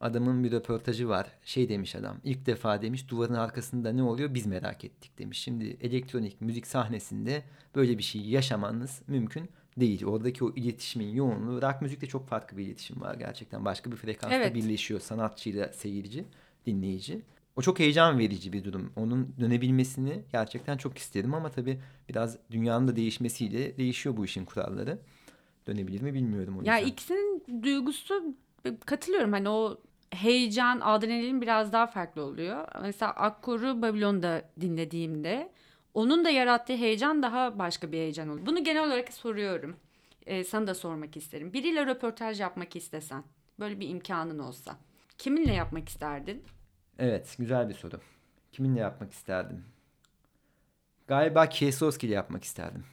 Adamın 0.00 0.44
bir 0.44 0.52
röportajı 0.52 1.08
var. 1.08 1.26
Şey 1.44 1.68
demiş 1.68 1.94
adam. 1.94 2.16
ilk 2.24 2.46
defa 2.46 2.82
demiş 2.82 3.08
duvarın 3.08 3.34
arkasında 3.34 3.92
ne 3.92 4.02
oluyor 4.02 4.34
biz 4.34 4.46
merak 4.46 4.84
ettik 4.84 5.18
demiş. 5.18 5.38
Şimdi 5.38 5.76
elektronik 5.80 6.40
müzik 6.40 6.66
sahnesinde 6.66 7.42
böyle 7.74 7.98
bir 7.98 8.02
şey 8.02 8.20
yaşamanız 8.22 9.02
mümkün 9.06 9.48
değil. 9.76 10.04
Oradaki 10.04 10.44
o 10.44 10.50
iletişimin 10.50 11.08
yoğunluğu. 11.08 11.62
Rock 11.62 11.82
müzikte 11.82 12.06
çok 12.06 12.28
farklı 12.28 12.56
bir 12.56 12.66
iletişim 12.66 13.00
var 13.00 13.14
gerçekten. 13.14 13.64
Başka 13.64 13.92
bir 13.92 13.96
frekansta 13.96 14.36
Evet. 14.36 14.54
birleşiyor 14.54 15.00
sanatçıyla 15.00 15.72
seyirci, 15.72 16.24
dinleyici. 16.66 17.22
O 17.58 17.62
çok 17.62 17.78
heyecan 17.78 18.18
verici 18.18 18.52
bir 18.52 18.64
durum. 18.64 18.92
Onun 18.96 19.34
dönebilmesini 19.40 20.22
gerçekten 20.32 20.76
çok 20.76 20.98
isterim 20.98 21.34
ama 21.34 21.50
tabii 21.50 21.80
biraz 22.08 22.38
dünyanın 22.50 22.88
da 22.88 22.96
değişmesiyle 22.96 23.76
değişiyor 23.76 24.16
bu 24.16 24.24
işin 24.24 24.44
kuralları. 24.44 24.98
Dönebilir 25.66 26.02
mi 26.02 26.14
bilmiyorum 26.14 26.54
o 26.56 26.60
yüzden. 26.60 26.72
Ya 26.72 26.80
ikisinin 26.80 27.62
duygusu 27.62 28.34
katılıyorum 28.86 29.32
hani 29.32 29.48
o 29.48 29.80
heyecan, 30.10 30.80
adrenalin 30.80 31.40
biraz 31.40 31.72
daha 31.72 31.86
farklı 31.86 32.22
oluyor. 32.22 32.68
Mesela 32.82 33.12
Akkor'u 33.12 33.82
Babilon'da 33.82 34.50
dinlediğimde 34.60 35.52
onun 35.94 36.24
da 36.24 36.30
yarattığı 36.30 36.76
heyecan 36.76 37.22
daha 37.22 37.58
başka 37.58 37.92
bir 37.92 37.96
heyecan 37.96 38.28
oluyor. 38.28 38.46
Bunu 38.46 38.64
genel 38.64 38.86
olarak 38.86 39.12
soruyorum. 39.12 39.76
Ee, 40.26 40.44
sana 40.44 40.66
da 40.66 40.74
sormak 40.74 41.16
isterim. 41.16 41.52
Biriyle 41.52 41.86
röportaj 41.86 42.40
yapmak 42.40 42.76
istesen, 42.76 43.24
böyle 43.60 43.80
bir 43.80 43.88
imkanın 43.88 44.38
olsa 44.38 44.76
kiminle 45.18 45.54
yapmak 45.54 45.88
isterdin? 45.88 46.42
Evet, 46.98 47.34
güzel 47.38 47.68
bir 47.68 47.74
soru. 47.74 48.00
Kiminle 48.52 48.80
yapmak 48.80 49.12
isterdim? 49.12 49.64
Galiba 51.06 51.48
Kieslowski 51.48 52.06
ile 52.06 52.14
yapmak 52.14 52.44
isterdim. 52.44 52.84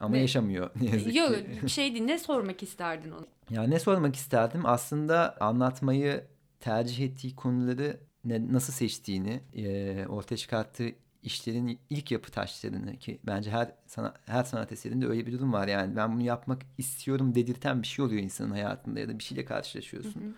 Ama 0.00 0.14
Ve- 0.14 0.18
yaşamıyor 0.20 0.70
ne 0.80 0.90
yazık 0.90 1.14
Yok 1.14 1.30
ki. 1.60 1.68
şey 1.68 1.94
değil, 1.94 2.04
ne 2.04 2.18
sormak 2.18 2.62
isterdin 2.62 3.10
ona? 3.10 3.26
Ya 3.50 3.62
ne 3.62 3.78
sormak 3.78 4.16
isterdim? 4.16 4.66
Aslında 4.66 5.36
anlatmayı 5.40 6.24
tercih 6.60 7.04
ettiği 7.04 7.36
konuları 7.36 8.00
ne, 8.24 8.52
nasıl 8.52 8.72
seçtiğini, 8.72 9.40
e, 9.54 10.06
ortaya 10.06 10.36
çıkarttığı 10.36 10.92
işlerin 11.22 11.80
ilk 11.90 12.10
yapı 12.10 12.30
taşlarını 12.30 12.96
ki 12.96 13.20
bence 13.24 13.50
her 13.50 13.72
sana, 13.86 14.14
her 14.26 14.44
sanat 14.44 14.72
eserinde 14.72 15.06
öyle 15.06 15.26
bir 15.26 15.32
durum 15.32 15.52
var 15.52 15.68
yani 15.68 15.96
ben 15.96 16.12
bunu 16.12 16.22
yapmak 16.22 16.62
istiyorum 16.78 17.34
dedirten 17.34 17.82
bir 17.82 17.86
şey 17.86 18.04
oluyor 18.04 18.22
insanın 18.22 18.50
hayatında 18.50 19.00
ya 19.00 19.08
da 19.08 19.18
bir 19.18 19.24
şeyle 19.24 19.44
karşılaşıyorsun. 19.44 20.36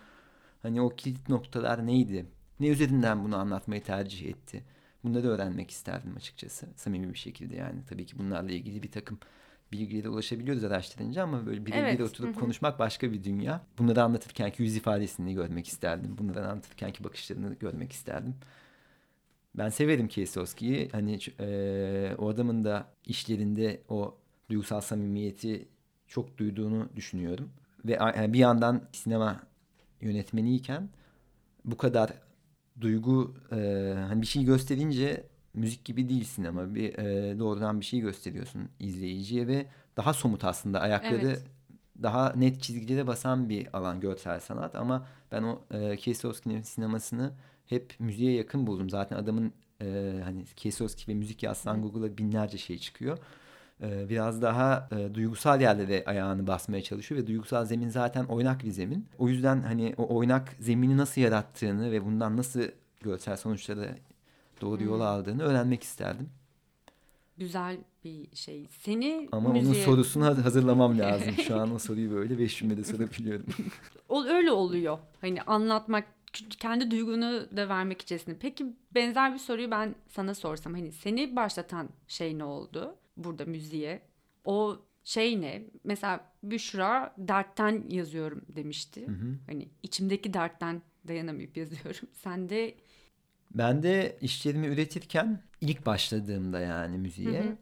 Hani 0.61 0.81
o 0.81 0.89
kilit 0.89 1.29
noktalar 1.29 1.85
neydi? 1.87 2.25
Ne 2.59 2.67
üzerinden 2.67 3.23
bunu 3.23 3.37
anlatmayı 3.37 3.83
tercih 3.83 4.29
etti? 4.29 4.63
Bunları 5.03 5.27
öğrenmek 5.27 5.71
isterdim 5.71 6.15
açıkçası. 6.17 6.67
Samimi 6.75 7.13
bir 7.13 7.17
şekilde 7.17 7.55
yani. 7.55 7.79
Tabii 7.89 8.05
ki 8.05 8.19
bunlarla 8.19 8.51
ilgili 8.51 8.83
bir 8.83 8.91
takım 8.91 9.19
bilgilere 9.71 10.09
ulaşabiliyoruz 10.09 10.63
araştırınca 10.63 11.23
ama 11.23 11.45
böyle 11.45 11.65
biriyle 11.65 11.81
Evet, 11.81 12.01
oturup 12.01 12.39
konuşmak 12.39 12.79
başka 12.79 13.11
bir 13.11 13.23
dünya. 13.23 13.61
Bunları 13.77 14.03
anlatırkenki 14.03 14.63
yüz 14.63 14.75
ifadesini 14.75 15.33
görmek 15.33 15.67
isterdim. 15.67 16.17
Bunları 16.17 16.47
anlatırkenki 16.47 17.03
bakışlarını 17.03 17.53
görmek 17.53 17.91
isterdim. 17.91 18.35
Ben 19.55 19.69
severim 19.69 20.07
Kieslowski'yi. 20.07 20.89
Hani 20.91 21.19
eee, 21.39 22.15
o 22.17 22.29
adamın 22.29 22.63
da 22.63 22.87
işlerinde 23.05 23.81
o 23.89 24.17
duygusal 24.49 24.81
samimiyeti 24.81 25.67
çok 26.07 26.37
duyduğunu 26.37 26.89
düşünüyorum. 26.95 27.49
Ve 27.85 27.91
yani 28.15 28.33
bir 28.33 28.39
yandan 28.39 28.81
sinema 28.91 29.43
yönetmeniyken 30.01 30.89
bu 31.65 31.77
kadar 31.77 32.13
duygu 32.81 33.35
eee, 33.51 33.93
hani 34.07 34.21
bir 34.21 34.27
şey 34.27 34.43
gösterince 34.43 35.23
müzik 35.53 35.85
gibi 35.85 36.09
değil 36.09 36.23
sinema. 36.23 36.75
Bir 36.75 36.93
eee, 36.97 37.39
doğrudan 37.39 37.79
bir 37.79 37.85
şey 37.85 37.99
gösteriyorsun 37.99 38.69
izleyiciye 38.79 39.47
ve 39.47 39.65
daha 39.97 40.13
somut 40.13 40.43
aslında 40.43 40.79
ayakları 40.79 41.27
Evet. 41.27 41.43
daha 42.03 42.33
net 42.33 42.61
çizgilere 42.61 43.07
basan 43.07 43.49
bir 43.49 43.77
alan 43.77 43.99
görsel 43.99 44.39
sanat 44.39 44.75
ama 44.75 45.07
ben 45.31 45.43
o 45.43 45.61
e, 45.71 45.95
Kieslowski'nin 45.97 46.61
sinemasını 46.61 47.31
hep 47.65 47.93
müziğe 47.99 48.31
yakın 48.33 48.67
buldum. 48.67 48.89
Zaten 48.89 49.15
adamın 49.17 49.53
e, 49.81 50.19
hani 50.23 50.45
Kieslowski 50.55 51.11
ve 51.11 51.15
müzik 51.15 51.43
yazsan 51.43 51.81
Google'a 51.81 52.17
binlerce 52.17 52.57
şey 52.57 52.77
çıkıyor. 52.77 53.17
E, 53.83 54.09
biraz 54.09 54.41
daha 54.41 54.89
e, 54.91 55.13
duygusal 55.13 55.61
yerlere 55.61 56.03
ayağını 56.05 56.47
basmaya 56.47 56.83
çalışıyor 56.83 57.21
ve 57.21 57.27
duygusal 57.27 57.65
zemin 57.65 57.89
zaten 57.89 58.25
oynak 58.25 58.63
bir 58.63 58.71
zemin. 58.71 59.05
O 59.17 59.29
yüzden 59.29 59.61
hani 59.61 59.93
o 59.97 60.15
oynak 60.17 60.55
zemini 60.59 60.97
nasıl 60.97 61.21
yarattığını 61.21 61.91
ve 61.91 62.05
bundan 62.05 62.37
nasıl 62.37 62.61
görsel 63.01 63.37
sonuçlara 63.37 63.85
doğru 64.61 64.83
yol 64.83 65.01
aldığını 65.01 65.43
öğrenmek 65.43 65.83
isterdim. 65.83 66.29
Güzel 67.37 67.77
bir 68.03 68.35
şey. 68.35 68.67
Seni 68.69 69.29
Ama 69.31 69.49
onun 69.49 69.57
müziğe... 69.67 69.85
sorusunu 69.85 70.25
haz- 70.25 70.37
hazırlamam 70.45 70.99
lazım. 70.99 71.31
Şu 71.47 71.59
an 71.59 71.75
o 71.75 71.79
soruyu 71.79 72.11
böyle 72.11 72.39
beş 72.39 72.59
cümlede 72.59 72.83
sorabiliyorum. 72.83 73.45
Öyle 74.29 74.51
oluyor. 74.51 74.97
Hani 75.21 75.41
anlatmak, 75.41 76.05
kendi 76.59 76.91
duygunu 76.91 77.57
da 77.57 77.69
vermek 77.69 78.01
içerisinde. 78.01 78.35
Peki 78.39 78.65
benzer 78.95 79.33
bir 79.33 79.39
soruyu 79.39 79.71
ben 79.71 79.95
sana 80.09 80.35
sorsam. 80.35 80.73
Hani 80.73 80.91
seni 80.91 81.35
başlatan 81.35 81.89
şey 82.07 82.37
ne 82.37 82.43
oldu 82.43 82.95
burada 83.17 83.45
müziğe? 83.45 84.01
O 84.45 84.79
şey 85.03 85.41
ne? 85.41 85.63
Mesela 85.83 86.33
Büşra 86.43 87.15
dertten 87.17 87.83
yazıyorum 87.89 88.41
demişti. 88.49 89.07
Hani 89.47 89.69
içimdeki 89.83 90.33
dertten 90.33 90.81
dayanamayıp 91.07 91.57
yazıyorum. 91.57 92.09
Sen 92.13 92.49
de 92.49 92.75
Ben 93.55 93.83
de 93.83 94.17
işlerimi 94.21 94.67
üretirken 94.67 95.43
ilk 95.61 95.85
başladığımda 95.85 96.59
yani 96.59 96.97
müziğe 96.97 97.57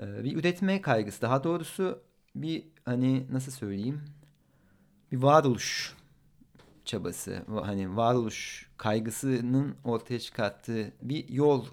e, 0.00 0.24
bir 0.24 0.36
üretme 0.36 0.80
kaygısı 0.80 1.22
daha 1.22 1.44
doğrusu 1.44 2.02
bir 2.34 2.64
hani 2.84 3.26
nasıl 3.32 3.52
söyleyeyim 3.52 4.02
bir 5.12 5.16
varoluş 5.16 5.94
çabası 6.84 7.42
hani 7.62 7.96
varoluş 7.96 8.70
kaygısının 8.76 9.76
ortaya 9.84 10.20
çıkarttığı 10.20 10.92
bir 11.02 11.28
yol 11.28 11.66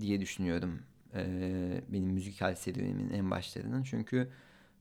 diye 0.00 0.20
düşünüyorum 0.20 0.82
e, 1.16 1.82
benim 1.88 2.10
müzikal 2.10 2.54
serüvenimin 2.54 3.10
en 3.10 3.30
başlarının 3.30 3.82
çünkü 3.82 4.28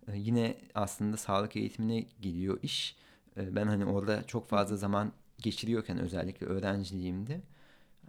e, 0.07 0.17
yine 0.17 0.57
aslında 0.75 1.17
sağlık 1.17 1.55
eğitimine 1.55 2.05
geliyor 2.21 2.59
iş 2.63 2.95
E, 3.37 3.55
ben 3.55 3.67
hani 3.67 3.85
orada 3.85 4.23
çok 4.23 4.49
fazla 4.49 4.75
zaman 4.75 5.11
geçiriyorken 5.37 5.99
özellikle 5.99 6.47
öğrenciliğimde 6.47 7.41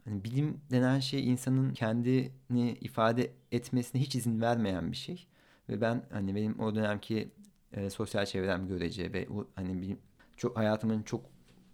Hani 0.07 0.25
bilim 0.25 0.61
denen 0.71 1.01
şey 1.01 1.31
insanın 1.31 1.75
kendini 1.75 2.73
ifade 2.81 3.31
etmesine 3.53 4.01
hiç 4.03 4.15
izin 4.15 4.41
vermeyen 4.41 4.93
bir 4.93 4.97
şey. 4.97 5.27
Ve 5.69 5.81
ben 5.81 6.03
hani 6.11 6.35
benim 6.35 6.61
o 6.61 6.75
dönemki 6.75 7.31
e, 7.73 7.91
sosyal 7.91 8.27
çevrem 8.27 8.69
görece 8.69 9.13
ve 9.13 9.29
o, 9.29 9.47
hani 9.55 9.83
benim 9.83 9.99
çok 10.37 10.57
hayatımın 10.57 11.03
çok 11.03 11.25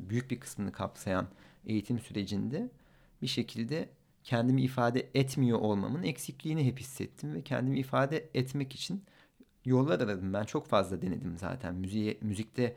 büyük 0.01 0.31
bir 0.31 0.41
kısmını 0.41 0.73
kapsayan 0.73 1.29
eğitim 1.67 1.99
sürecinde 1.99 2.71
bir 3.23 3.27
şekilde 3.27 3.89
kendimi 4.25 4.63
ifade 4.63 5.11
etmiyor 5.15 5.59
olmamın 5.59 6.03
eksikliğini 6.03 6.67
hep 6.67 6.81
hissettim 6.81 7.35
ve 7.35 7.43
kendimi 7.43 7.79
ifade 7.79 8.29
etmek 8.35 8.75
için 8.75 9.05
yollar 9.65 10.01
aradım. 10.01 10.33
Ben 10.33 10.45
çok 10.45 10.67
fazla 10.67 11.03
denedim 11.03 11.39
zaten. 11.39 11.75
Müziğe, 11.75 12.19
müzikte 12.23 12.77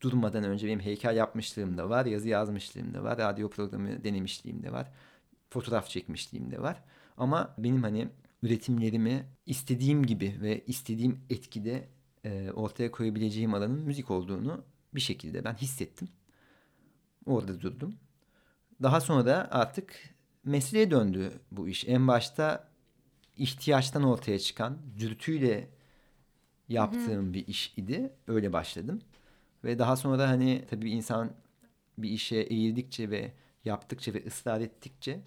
durmadan 0.00 0.44
önce 0.44 0.66
benim 0.66 0.80
heykel 0.80 1.16
yapmışlığım 1.16 1.78
da 1.78 1.90
var, 1.90 2.06
yazı 2.06 2.28
yazmışlığım 2.28 2.94
da 2.94 3.02
var, 3.02 3.18
radyo 3.18 3.50
programı 3.50 4.04
denemişliğim 4.04 4.62
de 4.62 4.72
var, 4.72 4.90
fotoğraf 5.50 5.88
çekmişliğim 5.88 6.50
de 6.50 6.62
var. 6.62 6.82
Ama 7.16 7.54
benim 7.58 7.82
hani 7.82 8.08
üretimlerimi 8.42 9.26
istediğim 9.46 10.06
gibi 10.06 10.36
ve 10.40 10.64
istediğim 10.66 11.20
etkide 11.30 11.88
e, 12.24 12.50
ortaya 12.50 12.90
koyabileceğim 12.90 13.54
alanın 13.54 13.80
müzik 13.80 14.10
olduğunu 14.10 14.64
bir 14.94 15.00
şekilde 15.00 15.44
ben 15.44 15.54
hissettim. 15.54 16.08
Orada 17.26 17.60
durdum. 17.60 17.94
Daha 18.82 19.00
sonra 19.00 19.26
da 19.26 19.48
artık 19.50 20.15
mesleğe 20.46 20.90
döndü 20.90 21.32
bu 21.50 21.68
iş. 21.68 21.84
En 21.88 22.08
başta 22.08 22.68
ihtiyaçtan 23.36 24.02
ortaya 24.02 24.38
çıkan 24.38 24.78
dürtüyle 24.98 25.68
yaptığım 26.68 27.34
bir 27.34 27.46
iş 27.46 27.72
idi. 27.76 28.12
Öyle 28.28 28.52
başladım. 28.52 29.00
Ve 29.64 29.78
daha 29.78 29.96
sonra 29.96 30.28
hani 30.28 30.64
tabii 30.70 30.90
insan 30.90 31.32
bir 31.98 32.10
işe 32.10 32.36
eğildikçe 32.36 33.10
ve 33.10 33.32
yaptıkça 33.64 34.14
ve 34.14 34.26
ısrar 34.26 34.60
ettikçe 34.60 35.20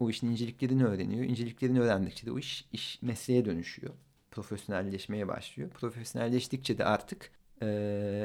o 0.00 0.10
işin 0.10 0.30
inceliklerini 0.30 0.84
öğreniyor. 0.84 1.24
İnceliklerini 1.24 1.80
öğrendikçe 1.80 2.26
de 2.26 2.32
o 2.32 2.38
iş, 2.38 2.64
iş 2.72 3.02
mesleğe 3.02 3.44
dönüşüyor. 3.44 3.94
Profesyonelleşmeye 4.30 5.28
başlıyor. 5.28 5.70
Profesyonelleştikçe 5.70 6.78
de 6.78 6.84
artık 6.84 7.30
e, 7.62 7.66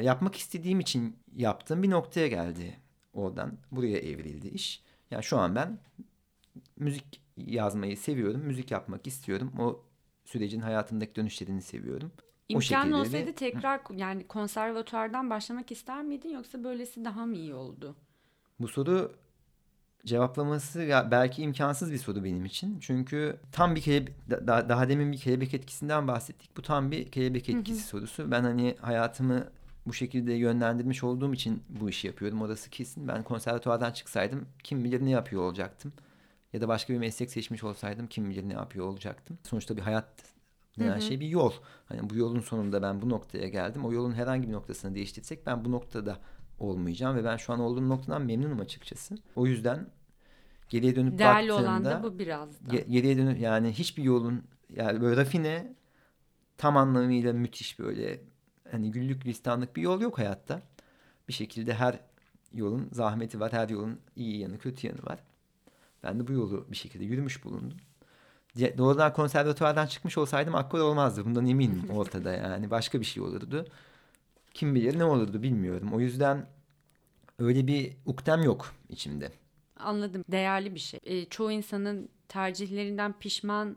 yapmak 0.04 0.36
istediğim 0.36 0.80
için 0.80 1.16
yaptığım 1.36 1.84
bir 1.84 1.90
noktaya 1.90 2.28
geldi. 2.28 2.80
Oradan 3.14 3.58
buraya 3.72 3.98
evrildi 3.98 4.48
iş. 4.48 4.84
Yani 5.14 5.24
şu 5.24 5.38
an 5.38 5.56
ben 5.56 5.78
müzik 6.78 7.22
yazmayı 7.38 7.98
seviyorum. 7.98 8.42
Müzik 8.42 8.72
yapmak 8.72 9.08
istiyorum. 9.08 9.52
O 9.60 9.84
sürecin 10.26 10.60
hayatımdaki 10.62 11.16
dönüşlerini 11.16 11.62
seviyorum. 11.62 12.12
İmkan 12.50 12.92
olsaydı 12.92 13.28
bir- 13.28 13.36
tekrar 13.36 13.82
yani 13.96 14.28
konservatuardan 14.28 15.30
başlamak 15.30 15.72
ister 15.72 16.04
miydin 16.04 16.30
yoksa 16.30 16.64
böylesi 16.64 17.06
daha 17.06 17.26
mı 17.26 17.36
iyi 17.36 17.54
oldu? 17.54 17.96
Bu 18.60 18.68
soru 18.68 19.12
cevaplaması 20.06 20.88
belki 21.12 21.42
imkansız 21.44 21.92
bir 21.92 21.98
soru 21.98 22.24
benim 22.24 22.46
için. 22.46 22.80
Çünkü 22.80 23.38
tam 23.52 23.76
bir 23.76 23.82
kere 23.82 24.08
da- 24.30 24.70
daha 24.70 24.90
demin 24.90 25.12
bir 25.12 25.18
kelebek 25.18 25.54
etkisinden 25.54 26.08
bahsettik. 26.08 26.58
Bu 26.58 26.62
tam 26.62 26.92
bir 26.92 27.12
kelebek 27.12 27.50
etkisi 27.50 27.82
sorusu. 27.88 28.32
Ben 28.32 28.44
hani 28.44 28.76
hayatımı 28.82 29.50
bu 29.88 29.94
şekilde 29.94 30.34
yönlendirmiş 30.34 31.04
olduğum 31.04 31.34
için 31.34 31.64
bu 31.70 31.90
işi 31.90 32.08
yapıyorum. 32.08 32.42
Orası 32.42 32.70
kesin. 32.70 33.08
Ben 33.08 33.24
konservatuvardan 33.24 33.92
çıksaydım 33.92 34.46
kim 34.64 34.84
bilir 34.84 35.06
ne 35.06 35.10
yapıyor 35.10 35.42
olacaktım. 35.42 35.94
Ya 36.54 36.62
da 36.62 36.68
başka 36.68 36.94
bir 36.94 36.98
meslek 37.00 37.32
seçmiş 37.32 37.64
olsaydım 37.64 38.08
kim 38.08 38.30
bilir 38.30 38.50
ne 38.50 38.54
yapıyor 38.54 38.86
olacaktım. 38.86 39.38
Sonuçta 39.44 39.78
bir 39.78 39.82
hayat 39.82 40.08
denen 40.80 41.00
şey 41.00 41.20
bir 41.20 41.28
yol. 41.28 41.54
Hani 41.86 42.10
bu 42.10 42.16
yolun 42.16 42.40
sonunda 42.40 42.82
ben 42.82 43.02
bu 43.02 43.10
noktaya 43.10 43.48
geldim. 43.48 43.86
O 43.86 43.92
yolun 43.94 44.14
herhangi 44.14 44.48
bir 44.48 44.54
noktasını 44.54 44.96
değiştirsek 44.96 45.46
ben 45.46 45.66
bu 45.66 45.72
noktada 45.72 46.20
olmayacağım 46.60 47.16
ve 47.18 47.24
ben 47.24 47.38
şu 47.38 47.54
an 47.54 47.60
olduğum 47.60 47.90
noktadan 47.90 48.22
memnunum 48.22 48.60
açıkçası. 48.60 49.16
O 49.36 49.46
yüzden 49.48 49.88
geriye 50.70 50.96
dönüp 50.96 51.20
Değerli 51.20 51.52
baktığımda 51.52 51.70
olan 51.70 51.86
da 51.86 52.04
bu 52.04 52.20
biraz 52.20 52.66
da. 52.66 52.72
ge- 52.76 52.90
geriye 52.90 53.18
dönüp 53.18 53.40
yani 53.40 53.72
hiçbir 53.72 54.04
yolun 54.04 54.44
yani 54.70 55.02
böyle 55.02 55.18
rafine 55.22 55.76
tam 56.58 56.78
anlamıyla 56.78 57.34
müthiş 57.34 57.80
böyle 57.80 58.22
hani 58.74 58.92
güllük 58.92 59.26
listanlık 59.26 59.76
bir 59.76 59.82
yol 59.82 60.02
yok 60.02 60.18
hayatta. 60.18 60.62
Bir 61.28 61.34
şekilde 61.34 61.74
her 61.74 62.00
yolun 62.54 62.90
zahmeti 62.92 63.40
var. 63.40 63.52
Her 63.52 63.70
yolun 63.70 64.00
iyi 64.16 64.38
yanı 64.38 64.60
kötü 64.60 64.88
yanı 64.88 65.06
var. 65.06 65.20
Ben 66.04 66.20
de 66.20 66.28
bu 66.28 66.32
yolu 66.34 66.66
bir 66.72 66.76
şekilde 66.76 67.04
yürümüş 67.04 67.46
bulundum. 67.46 67.78
Doğrudan 68.78 69.14
konservatuvardan 69.14 69.88
çıkmış 69.88 70.18
olsaydım 70.18 70.56
akkor 70.56 70.80
olmazdı. 70.80 71.26
Bundan 71.26 71.46
eminim 71.46 71.90
ortada 71.94 72.32
yani. 72.32 72.72
Başka 72.72 73.00
bir 73.00 73.06
şey 73.06 73.24
olurdu. 73.24 73.66
Kim 74.54 74.76
bilir 74.76 75.00
ne 75.00 75.04
olurdu 75.06 75.44
bilmiyorum. 75.44 75.94
O 75.94 76.00
yüzden 76.00 76.46
öyle 77.40 77.68
bir 77.68 77.98
ukdem 78.06 78.44
yok 78.44 78.74
içimde. 78.90 79.32
Anladım. 79.78 80.24
Değerli 80.32 80.76
bir 80.76 80.80
şey. 80.80 81.00
Ee, 81.04 81.26
çoğu 81.26 81.52
insanın 81.52 82.10
tercihlerinden 82.28 83.14
pişman 83.20 83.76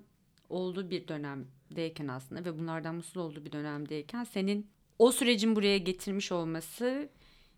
olduğu 0.48 0.90
bir 0.90 1.09
dönemdeyken 1.09 2.09
aslında 2.09 2.44
ve 2.44 2.59
bunlardan 2.59 2.94
mutsuz 2.94 3.16
olduğu 3.16 3.44
bir 3.44 3.52
dönemdeyken 3.52 4.24
senin 4.24 4.66
o 4.98 5.12
sürecin 5.12 5.56
buraya 5.56 5.78
getirmiş 5.78 6.32
olması 6.32 7.09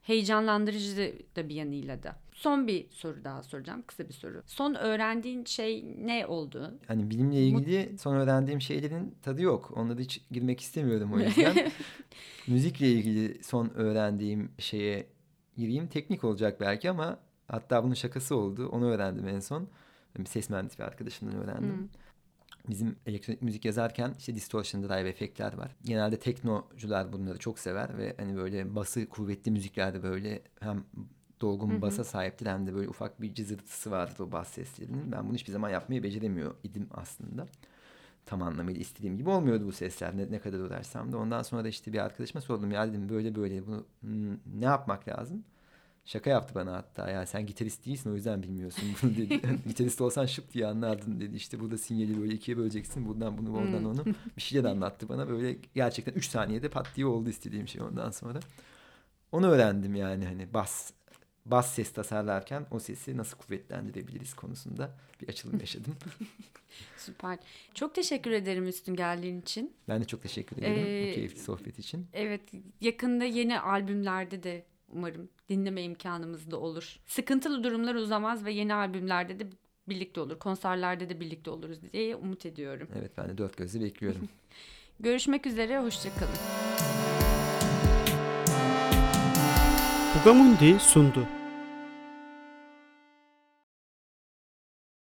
heyecanlandırıcı 0.03 1.13
da 1.37 1.49
bir 1.49 1.55
yanıyla 1.55 2.03
da. 2.03 2.17
Son 2.33 2.67
bir 2.67 2.91
soru 2.91 3.25
daha 3.25 3.43
soracağım. 3.43 3.83
Kısa 3.87 4.09
bir 4.09 4.13
soru. 4.15 4.43
Son 4.47 4.75
öğrendiğin 4.75 5.45
şey 5.45 5.85
ne 5.99 6.27
oldu? 6.27 6.79
Hani 6.87 7.11
bilimle 7.11 7.43
ilgili 7.43 7.99
son 7.99 8.15
öğrendiğim 8.17 8.61
şeylerin 8.61 9.15
tadı 9.23 9.43
yok. 9.43 9.73
Onlara 9.77 9.99
hiç 9.99 10.21
girmek 10.31 10.61
istemiyorum 10.61 11.13
o 11.13 11.19
yüzden. 11.19 11.73
Müzikle 12.47 12.89
ilgili 12.93 13.45
son 13.45 13.71
öğrendiğim 13.75 14.51
şeye 14.59 15.07
gireyim. 15.57 15.87
Teknik 15.89 16.25
olacak 16.25 16.61
belki 16.61 16.91
ama 16.91 17.19
hatta 17.49 17.85
bunun 17.85 17.95
şakası 17.95 18.37
oldu. 18.37 18.69
Onu 18.69 18.87
öğrendim 18.91 19.29
en 19.29 19.41
son. 19.41 19.69
Ses 20.27 20.51
mühendisi 20.51 20.79
bir 20.79 20.85
arkadaşımdan 20.85 21.37
öğrendim. 21.37 21.91
Bizim 22.69 22.97
elektronik 23.07 23.43
müzik 23.43 23.65
yazarken 23.65 24.15
işte 24.19 24.35
distortion 24.35 24.83
drive 24.83 25.09
efektler 25.09 25.55
var. 25.55 25.77
Genelde 25.85 26.19
teknocular 26.19 27.13
bunları 27.13 27.39
çok 27.39 27.59
sever 27.59 27.99
ve 27.99 28.15
hani 28.17 28.37
böyle 28.37 28.75
bası 28.75 29.09
kuvvetli 29.09 29.51
müziklerde 29.51 30.03
böyle 30.03 30.43
hem 30.61 30.85
dolgun 31.41 31.83
basa 31.83 32.05
sahiptir 32.05 32.47
hem 32.47 32.67
de 32.67 32.75
böyle 32.75 32.89
ufak 32.89 33.23
bir 33.23 33.35
cızırtısı 33.35 33.91
vardır 33.91 34.21
o 34.21 34.33
bas 34.33 34.49
seslerinin. 34.49 35.13
Ben 35.13 35.29
bunu 35.29 35.35
hiçbir 35.35 35.53
zaman 35.53 35.71
yapmayı 35.71 36.03
beceremiyor 36.03 36.55
idim 36.65 36.89
aslında. 36.91 37.47
Tam 38.27 38.43
anlamıyla 38.43 38.81
istediğim 38.81 39.17
gibi 39.17 39.31
olmuyordu 39.31 39.67
bu 39.67 39.73
sesler 39.73 40.17
ne, 40.17 40.31
ne 40.31 40.39
kadar 40.39 40.59
uğraşsam 40.59 41.13
da. 41.13 41.19
Ondan 41.19 41.43
sonra 41.43 41.65
da 41.65 41.69
işte 41.69 41.93
bir 41.93 41.99
arkadaşıma 41.99 42.41
sordum 42.41 42.71
ya 42.71 42.89
dedim 42.89 43.09
böyle 43.09 43.35
böyle 43.35 43.67
bunu 43.67 43.85
hmm, 44.01 44.33
ne 44.61 44.65
yapmak 44.65 45.09
lazım? 45.09 45.45
Şaka 46.09 46.31
yaptı 46.31 46.55
bana 46.55 46.73
hatta 46.73 47.11
ya 47.11 47.27
sen 47.27 47.47
gitarist 47.47 47.87
değilsin 47.87 48.11
o 48.11 48.15
yüzden 48.15 48.43
bilmiyorsun 48.43 48.85
bunu 49.03 49.17
dedi. 49.17 49.41
gitarist 49.69 50.01
olsan 50.01 50.27
şıp 50.27 50.55
diye 50.55 50.67
anlardın 50.67 51.21
dedi. 51.21 51.37
İşte 51.37 51.61
burada 51.61 51.79
sinyali 51.79 52.21
böyle 52.21 52.35
ikiye 52.35 52.57
böleceksin 52.57 53.09
buradan 53.09 53.39
bunu 53.39 53.57
oradan 53.57 53.85
onu. 53.85 54.05
Bir 54.37 54.43
şeyler 54.43 54.71
anlattı 54.71 55.09
bana 55.09 55.29
böyle 55.29 55.57
gerçekten 55.75 56.13
3 56.13 56.29
saniyede 56.29 56.69
pat 56.69 56.87
diye 56.97 57.07
oldu 57.07 57.29
istediğim 57.31 57.69
şey 57.69 57.83
ondan 57.83 58.11
sonra. 58.11 58.41
Onu 59.33 59.47
öğrendim 59.47 59.95
yani 59.95 60.25
hani 60.25 60.55
bas 60.55 60.91
bas 61.47 61.75
ses 61.75 61.93
tasarlarken 61.93 62.67
o 62.71 62.79
sesi 62.79 63.17
nasıl 63.17 63.39
kuvvetlendirebiliriz 63.39 64.35
konusunda 64.35 64.91
bir 65.23 65.29
açılım 65.29 65.61
yaşadım. 65.61 65.97
Süper. 66.97 67.39
Çok 67.75 67.95
teşekkür 67.95 68.31
ederim 68.31 68.67
Üstün 68.67 68.97
geldiğin 68.97 69.41
için. 69.41 69.73
ben 69.89 70.01
de 70.01 70.05
çok 70.05 70.23
teşekkür 70.23 70.57
ederim 70.57 70.87
Ee, 70.87 71.11
bu 71.11 71.15
keyifli 71.15 71.41
sohbet 71.41 71.79
için. 71.79 72.07
Evet, 72.13 72.41
yakında 72.81 73.25
yeni 73.25 73.61
albümlerde 73.61 74.43
de 74.43 74.65
umarım 74.89 75.29
dinleme 75.49 75.83
imkanımız 75.83 76.51
da 76.51 76.61
olur. 76.61 77.01
Sıkıntılı 77.07 77.65
durumlar 77.65 77.95
uzamaz 77.95 78.45
ve 78.45 78.53
yeni 78.53 78.75
albümlerde 78.75 79.39
de 79.39 79.47
birlikte 79.89 80.21
olur. 80.21 80.39
Konserlerde 80.39 81.11
de 81.11 81.21
birlikte 81.21 81.51
oluruz 81.51 81.79
diye 81.93 82.17
umut 82.17 82.47
ediyorum. 82.47 82.89
Evet 82.99 83.13
ben 83.19 83.29
de 83.29 83.39
dört 83.39 83.57
gözle 83.57 83.81
bekliyorum. 83.81 84.29
Görüşmek 85.01 85.47
üzere, 85.47 85.81
hoşçakalın. 85.81 86.35
Bugamundi 90.21 90.81
sundu. 90.81 91.27